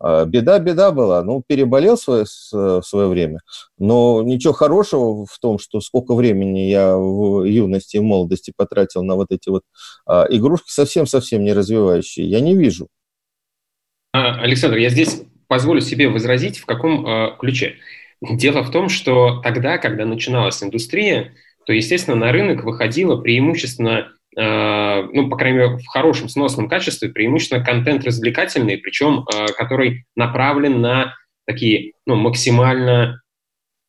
[0.00, 1.22] А, беда, беда была.
[1.22, 3.40] Ну, переболел свое, в свое время,
[3.78, 9.16] но ничего хорошего в том, что сколько времени я в юности и молодости потратил на
[9.16, 9.62] вот эти вот
[10.06, 12.88] а, игрушки, совсем-совсем не развивающие, я не вижу.
[14.18, 17.76] А, Александр, я здесь позволю себе возразить в каком э, ключе.
[18.20, 21.34] Дело в том, что тогда, когда начиналась индустрия,
[21.66, 27.10] то, естественно, на рынок выходило преимущественно, э, ну, по крайней мере, в хорошем сносном качестве,
[27.10, 31.14] преимущественно контент развлекательный, причем э, который направлен на
[31.46, 33.22] такие ну, максимально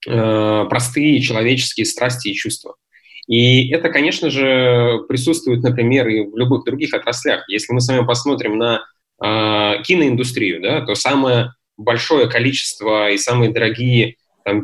[0.08, 2.76] э, простые человеческие страсти и чувства.
[3.26, 7.46] И это, конечно же, присутствует, например, и в любых других отраслях.
[7.50, 8.84] Если мы с вами посмотрим на
[9.24, 14.64] э, киноиндустрию, да, то самое большое количество и самые дорогие, там,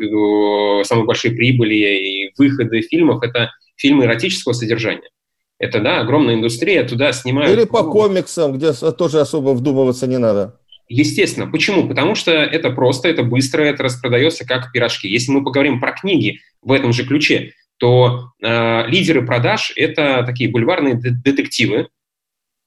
[0.83, 5.09] самые большие прибыли и выходы фильмов– это фильмы эротического содержания.
[5.57, 7.57] Это, да, огромная индустрия, туда снимают...
[7.57, 10.59] Или по комиксам, где тоже особо вдумываться не надо.
[10.87, 11.47] Естественно.
[11.47, 11.87] Почему?
[11.87, 15.07] Потому что это просто, это быстро, это распродается как пирожки.
[15.07, 20.49] Если мы поговорим про книги в этом же ключе, то э, лидеры продаж– это такие
[20.49, 21.87] бульварные детективы,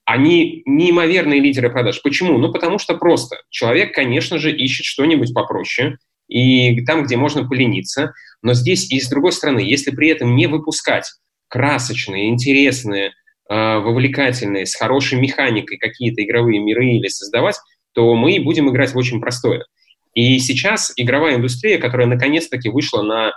[0.09, 2.01] они неимоверные лидеры продаж.
[2.01, 2.39] Почему?
[2.39, 3.37] Ну, потому что просто.
[3.51, 8.15] Человек, конечно же, ищет что-нибудь попроще, и там, где можно полениться.
[8.41, 11.13] Но здесь и с другой стороны, если при этом не выпускать
[11.49, 13.09] красочные, интересные,
[13.51, 17.57] э, вовлекательные, с хорошей механикой какие-то игровые миры или создавать,
[17.93, 19.67] то мы будем играть в очень простое.
[20.15, 23.33] И сейчас игровая индустрия, которая наконец-таки вышла на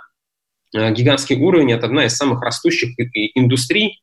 [0.74, 2.94] э, гигантский уровень, это одна из самых растущих
[3.34, 4.00] индустрий,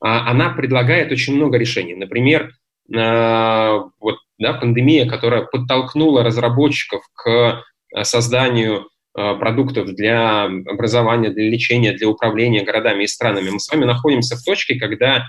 [0.00, 1.94] она предлагает очень много решений.
[1.94, 2.52] Например,
[2.94, 7.62] а, вот, да, пандемия, которая подтолкнула разработчиков к
[7.94, 13.50] а, созданию продуктов для образования, для лечения, для управления городами и странами.
[13.50, 15.24] Мы с вами находимся в точке, когда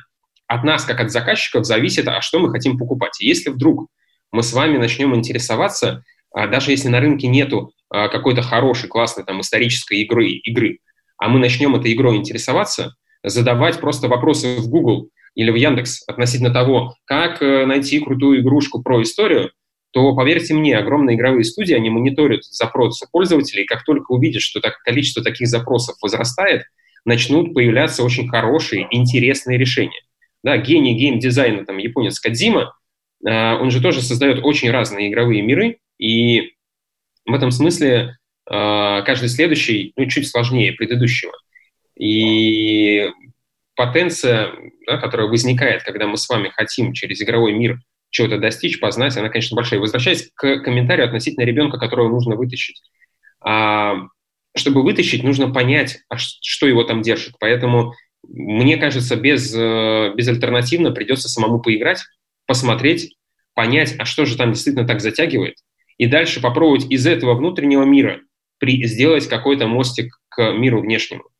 [0.45, 3.19] от нас, как от заказчиков, зависит, а что мы хотим покупать.
[3.19, 3.87] Если вдруг
[4.31, 6.03] мы с вами начнем интересоваться,
[6.33, 10.79] а даже если на рынке нету а, какой-то хорошей, классной там исторической игры, игры,
[11.17, 16.51] а мы начнем этой игрой интересоваться, задавать просто вопросы в Google или в Яндекс относительно
[16.51, 19.51] того, как э, найти крутую игрушку про историю,
[19.91, 24.61] то, поверьте мне, огромные игровые студии, они мониторят запросы пользователей, и как только увидят, что
[24.61, 26.63] так, количество таких запросов возрастает,
[27.05, 30.01] начнут появляться очень хорошие, интересные решения.
[30.43, 32.73] Да, гений гейм-дизайна, там, японец Кадзима,
[33.25, 36.53] э, он же тоже создает очень разные игровые миры, и
[37.25, 38.17] в этом смысле
[38.49, 41.33] э, каждый следующий ну, чуть сложнее предыдущего.
[42.01, 43.11] И
[43.75, 44.53] потенция,
[44.87, 49.29] да, которая возникает, когда мы с вами хотим через игровой мир чего-то достичь, познать, она,
[49.29, 49.79] конечно, большая.
[49.79, 52.81] Возвращаясь к комментарию относительно ребенка, которого нужно вытащить.
[53.39, 53.97] А,
[54.57, 57.35] чтобы вытащить, нужно понять, а что его там держит.
[57.39, 57.93] Поэтому,
[58.27, 62.01] мне кажется, без, э, безальтернативно придется самому поиграть,
[62.47, 63.15] посмотреть,
[63.53, 65.55] понять, а что же там действительно так затягивает,
[65.97, 68.21] и дальше попробовать из этого внутреннего мира
[68.57, 71.30] при, сделать какой-то мостик к миру внешнему.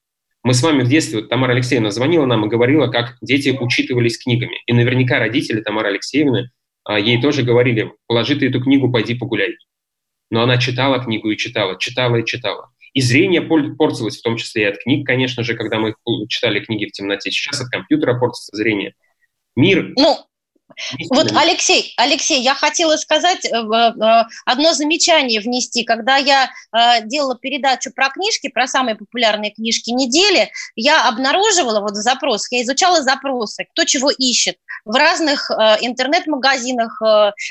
[0.44, 4.18] Мы с вами в детстве, вот Тамара Алексеевна звонила нам и говорила, как дети учитывались
[4.18, 4.58] книгами.
[4.66, 6.50] И наверняка родители Тамары Алексеевны
[6.84, 9.56] а, ей тоже говорили, положи ты эту книгу, пойди погуляй.
[10.32, 12.72] Но она читала книгу и читала, читала и читала.
[12.94, 15.94] И зрение портилось, в том числе и от книг, конечно же, когда мы
[16.28, 17.32] читали книги в темноте.
[17.32, 18.96] Сейчас от компьютера портится зрение.
[19.56, 20.18] Мир ну,
[21.10, 25.84] вот, Алексей, Алексей, я хотела сказать э, э, одно замечание внести.
[25.84, 31.96] Когда я э, делала передачу про книжки, про самые популярные книжки недели, я обнаруживала вот
[31.96, 37.02] запрос, я изучала запросы, кто чего ищет в разных интернет-магазинах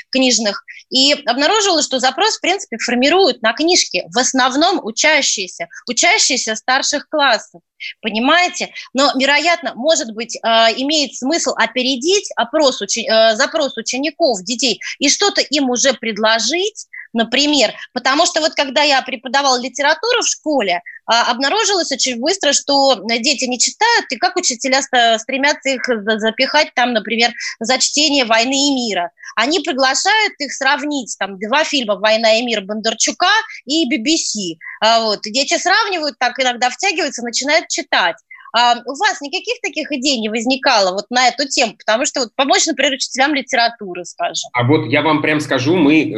[0.09, 7.07] книжных, и обнаружила, что запрос, в принципе, формируют на книжки в основном учащиеся, учащиеся старших
[7.09, 7.61] классов.
[8.01, 8.73] Понимаете?
[8.93, 15.41] Но, вероятно, может быть, а, имеет смысл опередить опрос, э, запрос учеников, детей и что-то
[15.41, 17.73] им уже предложить, например.
[17.93, 23.45] Потому что вот когда я преподавала литературу в школе, а, обнаружилось очень быстро, что дети
[23.45, 25.83] не читают, и как учителя стремятся их
[26.19, 29.11] запихать там, например, за чтение «Войны и мира».
[29.35, 33.31] Они приглашают их сравнить там два фильма «Война и мир» Бондарчука
[33.65, 34.57] и BBC.
[34.81, 35.21] А, вот.
[35.23, 38.17] Дети сравнивают, так иногда втягиваются, начинают читать.
[38.53, 41.73] А у вас никаких таких идей не возникало вот на эту тему?
[41.77, 44.49] Потому что вот помочь, например, учителям литературы, скажем.
[44.53, 46.15] А вот я вам прям скажу, мы э,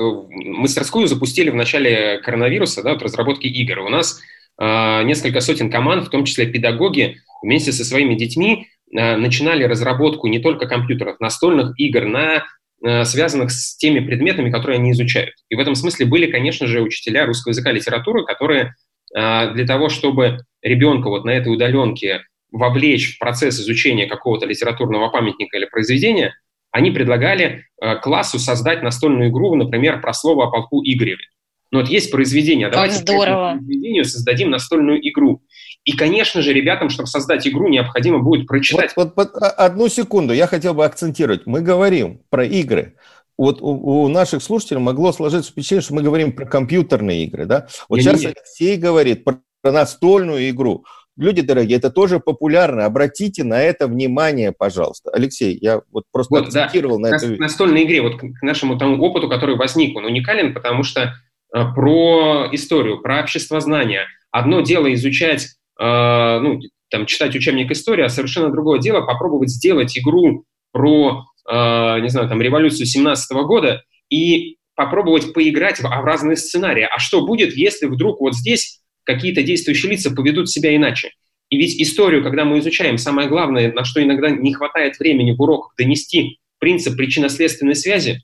[0.58, 3.80] мастерскую запустили в начале коронавируса, да, вот разработки игр.
[3.80, 4.20] У нас
[4.60, 10.28] э, несколько сотен команд, в том числе педагоги, вместе со своими детьми э, начинали разработку
[10.28, 12.44] не только компьютеров, настольных игр на
[12.84, 15.36] э, связанных с теми предметами, которые они изучают.
[15.50, 18.74] И в этом смысле были, конечно же, учителя русского языка и литературы, которые
[19.16, 25.10] а, для того, чтобы ребенка вот на этой удаленке вовлечь в процесс изучения какого-то литературного
[25.10, 26.34] памятника или произведения,
[26.72, 31.26] они предлагали а, классу создать настольную игру, например, про слово о полку Игореве.
[31.72, 33.54] Ну вот есть произведение, а давайте здорово.
[33.54, 35.42] произведению создадим настольную игру.
[35.84, 38.94] И, конечно же, ребятам, чтобы создать игру, необходимо будет прочитать.
[38.96, 41.48] Вот, вот, вот одну секунду, я хотел бы акцентировать.
[41.48, 42.96] Мы говорим про игры,
[43.38, 47.68] вот у, у наших слушателей могло сложиться впечатление, что мы говорим про компьютерные игры, да?
[47.90, 48.38] Вот нет, сейчас нет.
[48.38, 49.40] Алексей говорит про
[49.72, 50.86] настольную игру.
[51.16, 52.86] Люди дорогие, это тоже популярно.
[52.86, 55.12] Обратите на это внимание, пожалуйста.
[55.12, 57.10] Алексей, я вот просто вот, акцентировал да.
[57.10, 57.28] на это.
[57.40, 62.48] Настольной игре, вот к нашему тому опыту, который возник, он уникален, потому что э, про
[62.52, 64.08] историю, про общество знания.
[64.32, 65.50] Одно дело изучать,
[65.80, 72.00] э, ну, там, читать учебник истории, а совершенно другое дело попробовать сделать игру про э,
[72.00, 76.88] не знаю, там, революцию 17 года и попробовать поиграть в, в разные сценарии.
[76.92, 81.12] А что будет, если вдруг вот здесь какие-то действующие лица поведут себя иначе?
[81.50, 85.42] И ведь историю, когда мы изучаем, самое главное, на что иногда не хватает времени в
[85.42, 88.24] уроках, донести принцип причинно-следственной связи.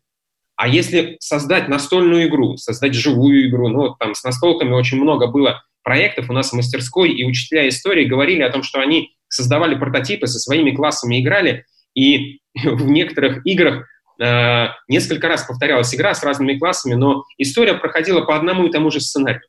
[0.56, 5.28] А если создать настольную игру, создать живую игру, ну, вот там с настолками очень много
[5.28, 9.76] было проектов у нас в мастерской, и учителя истории говорили о том, что они создавали
[9.76, 13.88] прототипы, со своими классами играли, и в некоторых играх
[14.22, 18.92] э, несколько раз повторялась игра с разными классами, но история проходила по одному и тому
[18.92, 19.44] же сценарию.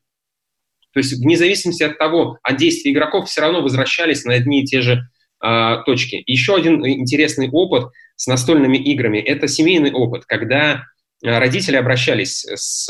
[0.92, 4.64] То есть вне зависимости от того, от действий игроков, все равно возвращались на одни и
[4.64, 5.02] те же
[5.44, 6.22] э, точки.
[6.26, 10.84] Еще один интересный опыт с настольными играми– это семейный опыт, когда
[11.24, 12.88] э, родители обращались с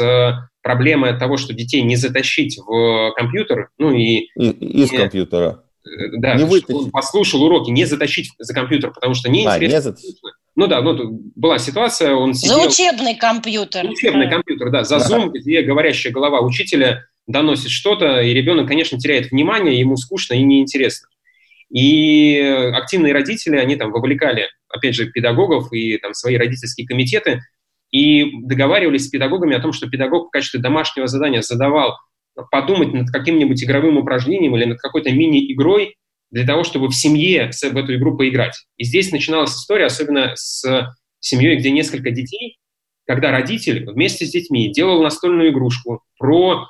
[0.62, 4.28] проблемой того, что детей не затащить в компьютер, ну и...
[4.36, 5.62] и из компьютера
[6.18, 9.90] да, не он послушал уроки, не затащить за компьютер, потому что неинтересно.
[9.90, 10.14] А, не
[10.56, 12.60] ну да, ну, была ситуация, он сидел...
[12.60, 13.84] За учебный компьютер.
[13.84, 15.06] За учебный компьютер, да, за да.
[15.06, 20.42] Zoom, где говорящая голова учителя доносит что-то, и ребенок, конечно, теряет внимание, ему скучно и
[20.42, 21.08] неинтересно.
[21.72, 22.38] И
[22.74, 27.40] активные родители, они там вовлекали, опять же, педагогов и там свои родительские комитеты,
[27.90, 31.96] и договаривались с педагогами о том, что педагог в качестве домашнего задания задавал
[32.50, 35.96] подумать над каким-нибудь игровым упражнением или над какой-то мини-игрой
[36.30, 38.54] для того, чтобы в семье в эту игру поиграть.
[38.76, 42.58] И здесь начиналась история, особенно с семьей, где несколько детей,
[43.06, 46.66] когда родитель вместе с детьми делал настольную игрушку про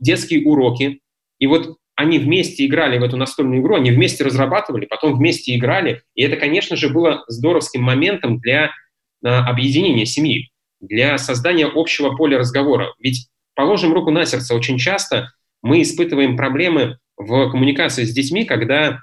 [0.00, 1.00] детские уроки,
[1.38, 6.02] и вот они вместе играли в эту настольную игру, они вместе разрабатывали, потом вместе играли,
[6.14, 10.50] и это, конечно же, было здоровским моментом для э, объединения семьи,
[10.80, 12.94] для создания общего поля разговора.
[12.98, 15.30] Ведь, положим руку на сердце, очень часто
[15.60, 19.00] мы испытываем проблемы в коммуникации с детьми, когда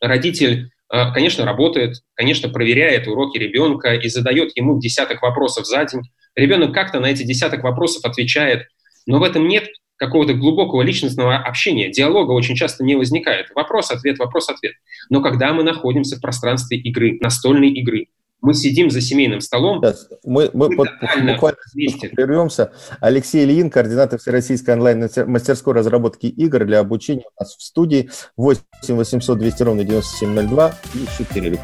[0.00, 6.00] родитель, э, конечно, работает, конечно, проверяет уроки ребенка и задает ему десяток вопросов за день.
[6.34, 8.68] Ребенок как-то на эти десяток вопросов отвечает,
[9.06, 9.68] но в этом нет
[10.02, 13.46] какого-то глубокого личностного общения, диалога очень часто не возникает.
[13.54, 14.72] Вопрос-ответ, вопрос-ответ.
[15.10, 18.08] Но когда мы находимся в пространстве игры, настольной игры,
[18.40, 19.78] мы сидим за семейным столом.
[19.78, 20.08] Сейчас.
[20.24, 21.38] Мы, мы, мы под, буквально
[21.72, 22.08] вместе.
[22.08, 22.72] прервемся.
[23.00, 29.38] Алексей Ильин, координатор Всероссийской онлайн-мастерской разработки игр для обучения у нас в студии 8 800
[29.38, 31.60] 200 ровно 9702 и 4.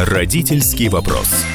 [0.00, 1.46] Родительский вопрос.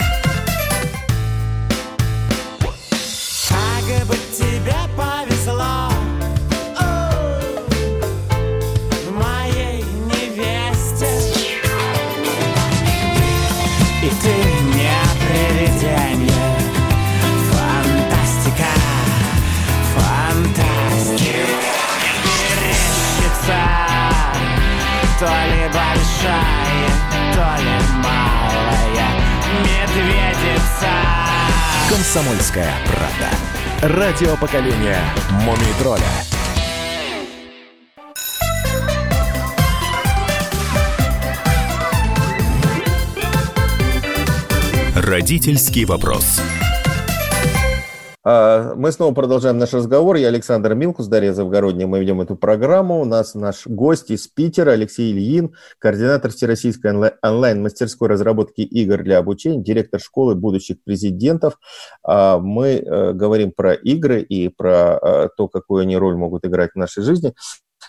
[32.08, 33.98] «Комсомольская правда».
[33.98, 34.98] Радио поколения
[35.44, 36.02] «Мумий тролля».
[44.96, 46.40] Родительский вопрос.
[48.30, 50.18] А, мы снова продолжаем наш разговор.
[50.18, 51.88] Я Александр Милкус, Дарья Завгородняя.
[51.88, 53.00] Мы ведем эту программу.
[53.00, 59.64] У нас наш гость из Питера Алексей Ильин, координатор Всероссийской онлайн-мастерской разработки игр для обучения,
[59.64, 61.58] директор школы будущих президентов.
[62.04, 66.72] А, мы э, говорим про игры и про э, то, какую они роль могут играть
[66.76, 67.34] в нашей жизни.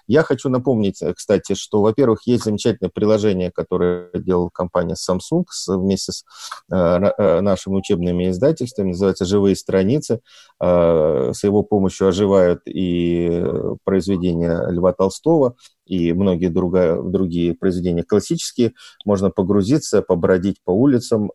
[0.09, 6.13] Я хочу напомнить, э, кстати, что, во-первых, есть замечательное приложение, которое делала компания Samsung вместе
[6.13, 6.25] с
[6.73, 10.21] э, э, нашими учебными издательствами, называется «Живые страницы».
[10.61, 13.45] С его помощью оживают и
[13.85, 15.55] произведения Льва Толстого,
[15.87, 18.73] и многие другая, другие произведения классические.
[19.05, 21.31] Можно погрузиться, побродить по улицам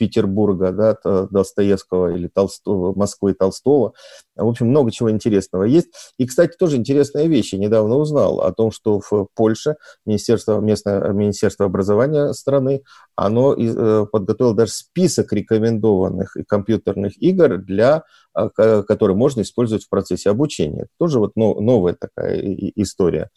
[0.00, 3.92] Петербурга, да, Достоевского или Толстого, Москвы Толстого.
[4.34, 5.88] В общем, много чего интересного есть.
[6.16, 7.52] И, кстати, тоже интересная вещь.
[7.52, 9.76] Я недавно узнал о том, что в Польше
[10.06, 12.82] Министерство, местное Министерство образования страны,
[13.14, 20.30] оно э, подготовило даже список рекомендованных компьютерных игр, для, а, которые можно использовать в процессе
[20.30, 20.86] обучения.
[20.98, 22.40] Тоже вот новая такая
[22.76, 23.28] история.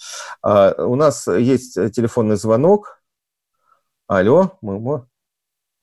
[0.42, 3.02] А, у нас есть телефонный звонок.
[4.08, 5.06] Алло, мы,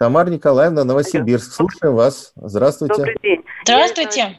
[0.01, 1.53] Тамара Николаевна, Новосибирск.
[1.53, 2.33] Слушаем вас.
[2.35, 2.95] Здравствуйте.
[2.95, 3.45] Добрый день.
[3.65, 4.39] Здравствуйте.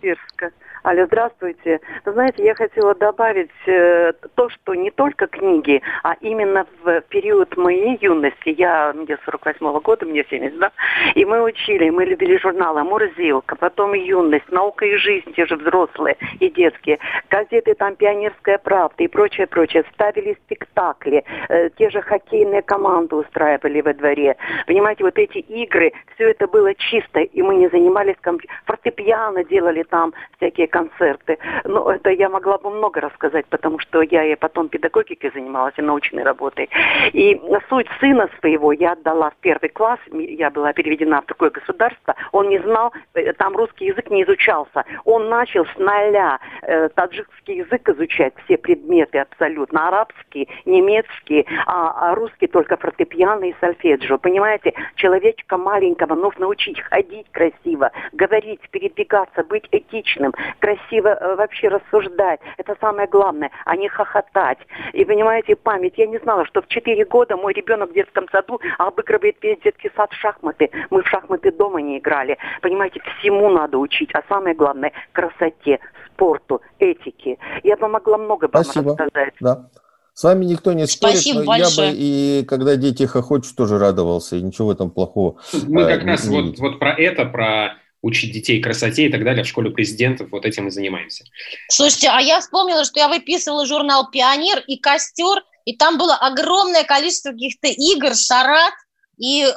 [0.83, 1.79] Алло, здравствуйте.
[2.05, 7.99] Знаете, я хотела добавить э, то, что не только книги, а именно в период моей
[8.01, 10.71] юности, я, мне 48-го года, мне 70, да,
[11.13, 16.17] и мы учили, мы любили журналы «Мурзилка», потом «Юность», «Наука и жизнь», те же взрослые
[16.39, 16.97] и детские,
[17.29, 19.83] газеты там «Пионерская правда» и прочее, прочее.
[19.93, 24.35] Ставили спектакли, э, те же хоккейные команды устраивали во дворе.
[24.65, 28.57] Понимаете, вот эти игры, все это было чисто, и мы не занимались компьютером.
[28.65, 31.37] Фортепиано делали там, всякие концерты.
[31.65, 35.81] Но это я могла бы много рассказать, потому что я и потом педагогикой занималась, и
[35.81, 36.69] научной работой.
[37.13, 42.15] И суть сына своего я отдала в первый класс, я была переведена в другое государство,
[42.31, 44.83] он не знал, э, там русский язык не изучался.
[45.05, 52.15] Он начал с нуля э, таджикский язык изучать, все предметы абсолютно, арабский, немецкий, а, а
[52.15, 54.17] русский только фортепиано и сольфеджио.
[54.17, 62.39] Понимаете, человечка маленького нужно учить ходить красиво, говорить, передвигаться, быть этичным, красиво э, вообще рассуждать.
[62.57, 64.59] Это самое главное, а не хохотать.
[64.93, 65.95] И понимаете, память.
[65.97, 69.91] Я не знала, что в 4 года мой ребенок в детском саду обыгрывает весь детский
[69.95, 70.69] сад в шахматы.
[70.89, 72.37] Мы в шахматы дома не играли.
[72.61, 74.11] Понимаете, всему надо учить.
[74.13, 77.37] А самое главное, красоте, спорту, этике.
[77.63, 78.91] Я бы могла много вам Спасибо.
[78.91, 79.33] рассказать.
[79.39, 79.69] Да.
[80.13, 81.87] С вами никто не спорит, Спасибо но большое.
[81.87, 85.37] я бы и когда дети хохочут, тоже радовался, и ничего в этом плохого.
[85.67, 89.23] Мы э, как раз не вот, вот про это, про учить детей красоте и так
[89.23, 91.23] далее в школе президентов, вот этим и занимаемся.
[91.69, 96.83] Слушайте, а я вспомнила, что я выписывала журнал «Пионер» и «Костер», и там было огромное
[96.83, 98.73] количество каких-то игр, шарат,
[99.17, 99.51] и э,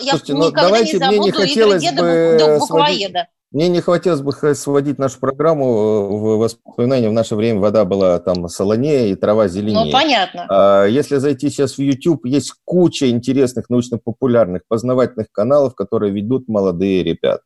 [0.00, 3.26] я Слушайте, ну, никогда не забуду не игры деда бы буквоеда.
[3.50, 7.08] Мне не хотелось бы сводить нашу программу э, в воспоминания.
[7.08, 9.86] В наше время вода была там солонее и трава зеленее.
[9.86, 10.46] Ну, понятно.
[10.50, 17.02] А если зайти сейчас в YouTube, есть куча интересных научно-популярных познавательных каналов, которые ведут молодые
[17.02, 17.42] ребята.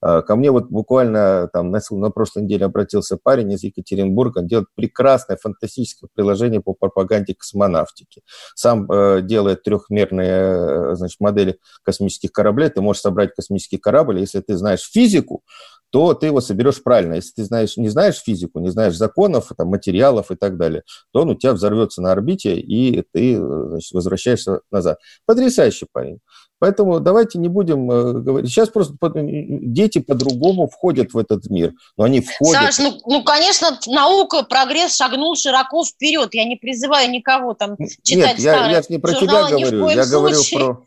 [0.00, 4.46] А, ко мне вот буквально там на, на прошлой неделе обратился парень из Екатеринбурга, он
[4.46, 8.22] делает прекрасное фантастическое приложение по пропаганде космонавтики.
[8.54, 12.70] Сам э, делает трехмерные э, значит, модели космических кораблей.
[12.70, 15.42] Ты можешь собрать космический корабль, если ты знаешь физику,
[15.92, 17.14] то ты его соберешь правильно.
[17.14, 21.20] Если ты знаешь, не знаешь физику, не знаешь законов, там, материалов и так далее, то
[21.20, 24.98] он у тебя взорвется на орбите, и ты значит, возвращаешься назад.
[25.26, 26.20] Потрясающий парень.
[26.58, 28.48] Поэтому давайте не будем э, говорить.
[28.48, 31.72] Сейчас просто дети по-другому входят в этот мир.
[31.98, 32.72] Но они входят.
[32.72, 36.32] Саш, ну, ну, конечно, наука, прогресс шагнул широко вперед.
[36.32, 39.88] Я не призываю никого там читать Нет, я, я не про тебя говорю.
[39.88, 40.86] Я говорю про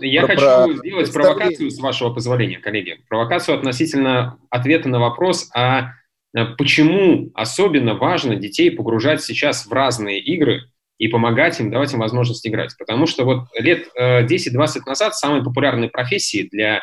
[0.00, 2.98] я про, хочу про сделать провокацию, с вашего позволения, коллеги.
[3.08, 5.92] Провокацию относительно ответа на вопрос, а
[6.34, 12.00] э, почему особенно важно детей погружать сейчас в разные игры и помогать им, давать им
[12.00, 12.74] возможность играть.
[12.78, 16.82] Потому что вот лет 10-20 э, назад самой популярной профессией для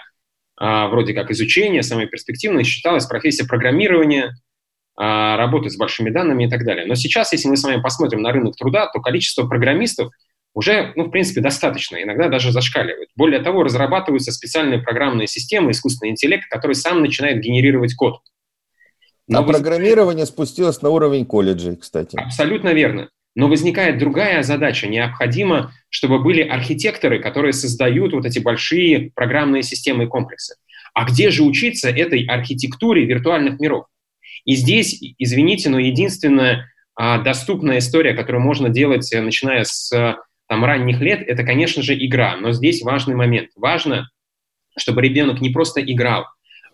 [0.56, 4.36] а, вроде как изучения, самой перспективной считалась профессия программирования,
[4.95, 6.86] а, работы с большими данными и так далее.
[6.86, 10.12] Но сейчас, если мы с вами посмотрим на рынок труда, то количество программистов–
[10.54, 13.10] уже, ну, в принципе, достаточно, иногда даже зашкаливает.
[13.16, 18.20] Более того, разрабатываются специальные программные системы, искусственный интеллект, который сам начинает генерировать код.
[19.28, 22.16] Но а программирование спустилось на уровень колледжей, кстати.
[22.18, 23.10] Абсолютно верно.
[23.36, 24.88] Но возникает другая задача.
[24.88, 30.56] Необходимо, чтобы были архитекторы, которые создают вот эти большие программные системы и комплексы.
[30.93, 33.86] А где же учиться этой архитектуре виртуальных миров?
[34.45, 39.91] И здесь, извините, но единственная а, доступная история, которую можно делать, э, начиная с
[40.48, 42.36] там, ранних лет, это, конечно же, игра.
[42.38, 43.50] Но здесь важный момент.
[43.56, 44.10] Важно,
[44.78, 46.26] чтобы ребенок не просто играл,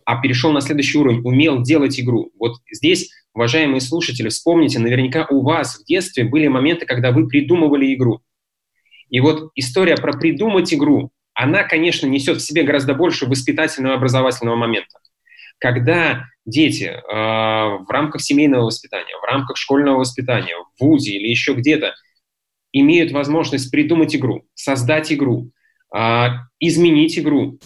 [0.05, 2.31] а перешел на следующий уровень, умел делать игру.
[2.39, 7.93] Вот здесь, уважаемые слушатели, вспомните, наверняка у вас в детстве были моменты, когда вы придумывали
[7.93, 8.21] игру.
[9.09, 14.55] И вот история про придумать игру, она, конечно, несет в себе гораздо больше воспитательного образовательного
[14.55, 14.99] момента.
[15.57, 21.53] Когда дети э, в рамках семейного воспитания, в рамках школьного воспитания, в ВУЗе или еще
[21.53, 21.93] где-то–
[22.71, 25.51] имеют возможность придумать игру, создать игру,
[25.93, 27.59] а, изменить игру.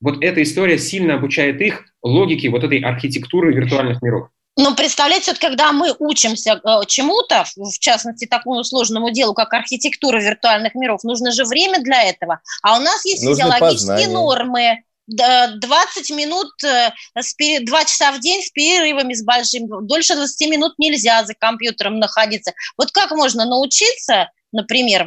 [0.00, 4.28] Вот эта история сильно обучает их логике вот этой архитектуры виртуальных миров.
[4.56, 10.20] Но представляете, вот когда мы учимся э, чему-то, в частности такому сложному делу, как архитектура
[10.20, 12.40] виртуальных миров, нужно же время для этого.
[12.62, 14.08] А у нас есть Нужно физиологические познание.
[14.08, 16.92] нормы, 20 минут, 2
[17.40, 22.52] э, часа в день с перерывами с большим, дольше 20 минут нельзя за компьютером находиться.
[22.76, 25.06] Вот как можно научиться например,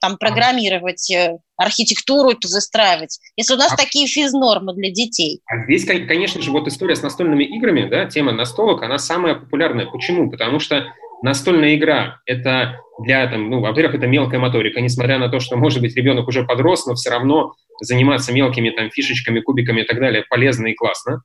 [0.00, 5.40] там программировать э, архитектуру эту застраивать, если у нас а, такие физнормы для детей?
[5.46, 9.86] А здесь, конечно же, вот история с настольными играми, да, тема настолок, она самая популярная.
[9.86, 10.30] Почему?
[10.30, 10.86] Потому что
[11.22, 15.80] настольная игра– это для, там, ну, во-первых, это мелкая моторика, несмотря на то, что, может
[15.80, 20.24] быть, ребенок уже подрос, но все равно заниматься мелкими там фишечками, кубиками и так далее
[20.28, 21.22] полезно и классно.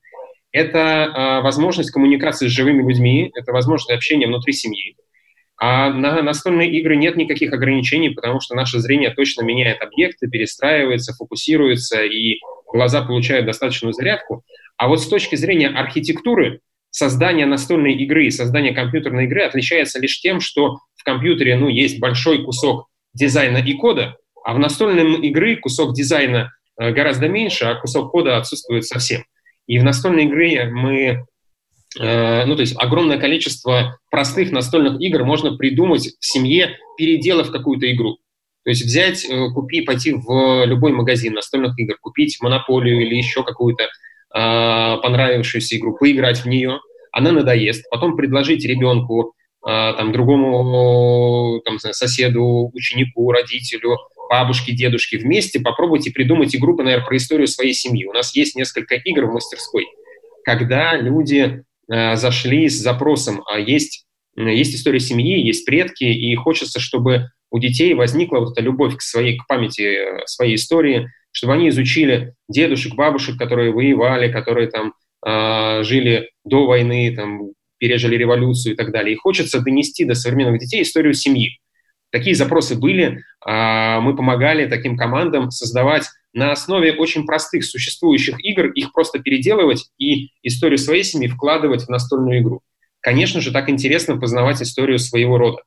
[0.51, 4.95] Это э, возможность коммуникации с живыми людьми, это возможность общения внутри семьи.
[5.60, 11.14] А на настольные игры нет никаких ограничений, потому что наше зрение точно меняет объекты, перестраивается,
[11.14, 12.39] фокусируется, и
[12.72, 14.43] глаза получают достаточную зарядку.
[14.78, 16.60] А вот с точки зрения архитектуры,
[16.91, 21.99] создание настольной игры и создание компьютерной игры отличается лишь тем, что в компьютере ну, есть
[21.99, 27.76] большой кусок дизайна и кода, а в настольной игры кусок дизайна э, гораздо меньше, а
[27.76, 29.24] кусок кода отсутствует совсем.
[29.66, 31.26] И в настольной игре мы
[32.00, 38.18] ну, то есть огромное количество простых настольных игр можно придумать в семье, переделав какую-то игру.
[38.68, 43.43] То есть взять, э, купи, пойти в любой магазин настольных игр, купить монополию или еще
[43.43, 43.88] какую-то э,
[44.34, 46.82] понравившуюся игру, поиграть в нее,
[47.14, 49.36] она надоест, потом предложить ребенку,
[49.66, 53.98] э, там, другому там, соседу, ученику, родителю,
[54.30, 58.04] бабушке, дедушке вместе попробуйте придумать игру, наверное, про историю своей семьи.
[58.04, 59.86] У нас есть несколько игр в мастерской,
[60.43, 66.80] когда люди Э, зашли с запросом, а есть, есть история семьи, есть предки, и хочется,
[66.80, 71.54] чтобы у детей возникла вот эта любовь к своей, к памяти э, своей истории, чтобы
[71.54, 74.94] они изучили дедушек, бабушек, которые воевали, которые там
[75.26, 79.14] э, жили до войны, там, пережили революцию и так далее.
[79.14, 81.60] И хочется донести до современных детей историю семьи.
[82.12, 83.24] Такие запросы были.
[83.48, 86.08] Э, мы помогали таким командам создавать
[86.38, 91.90] на основе очень простых существующих игр, их просто переделывать и историю своей семьи вкладывать в
[91.90, 92.62] настольную игру.
[93.00, 95.64] Конечно же, так интересно познавать историю своего рода.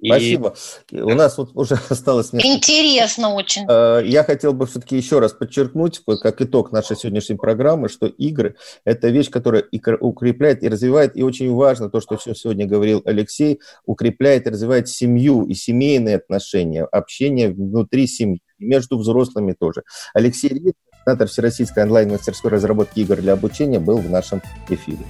[0.00, 0.08] И...
[0.08, 0.54] Спасибо.
[0.92, 2.32] У нас вот уже осталось...
[2.32, 2.52] Несколько...
[2.52, 3.64] Интересно очень.
[3.68, 8.56] Э, я хотел бы все-таки еще раз подчеркнуть, как итог нашей сегодняшней программы, что игры–
[8.84, 9.64] это вещь, которая
[10.00, 14.88] укрепляет и развивает, и очень важно то, что все сегодня говорил Алексей, укрепляет и развивает
[14.88, 19.82] семью и семейные отношения, общение внутри семьи, между взрослыми тоже.
[20.14, 25.04] Алексей Рид, координатор Всероссийской онлайн-мастерской разработки игр для обучения, был в нашем эфире.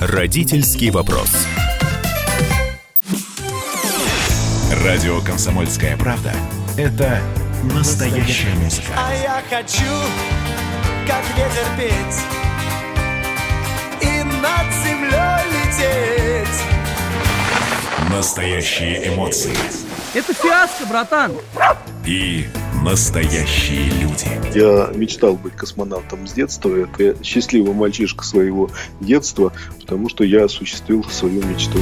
[0.00, 1.30] Родительский вопрос.
[4.84, 6.32] Радио «Комсомольская правда»–
[6.78, 7.20] это
[7.74, 8.92] настоящая музыка.
[8.96, 9.84] А я хочу,
[11.06, 12.20] как ветер петь
[14.00, 16.62] и над землей лететь.
[18.10, 19.89] Настоящие эмоции.
[20.12, 21.32] Это фиаско, братан.
[22.04, 22.46] И
[22.82, 24.26] настоящие люди.
[24.52, 26.74] Я мечтал быть космонавтом с детства.
[26.74, 31.78] Это счастливый мальчишка своего детства, потому что я осуществил свою мечту.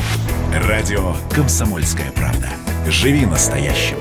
[0.67, 2.51] Радио «Комсомольская правда».
[2.89, 3.97] Живи настоящим.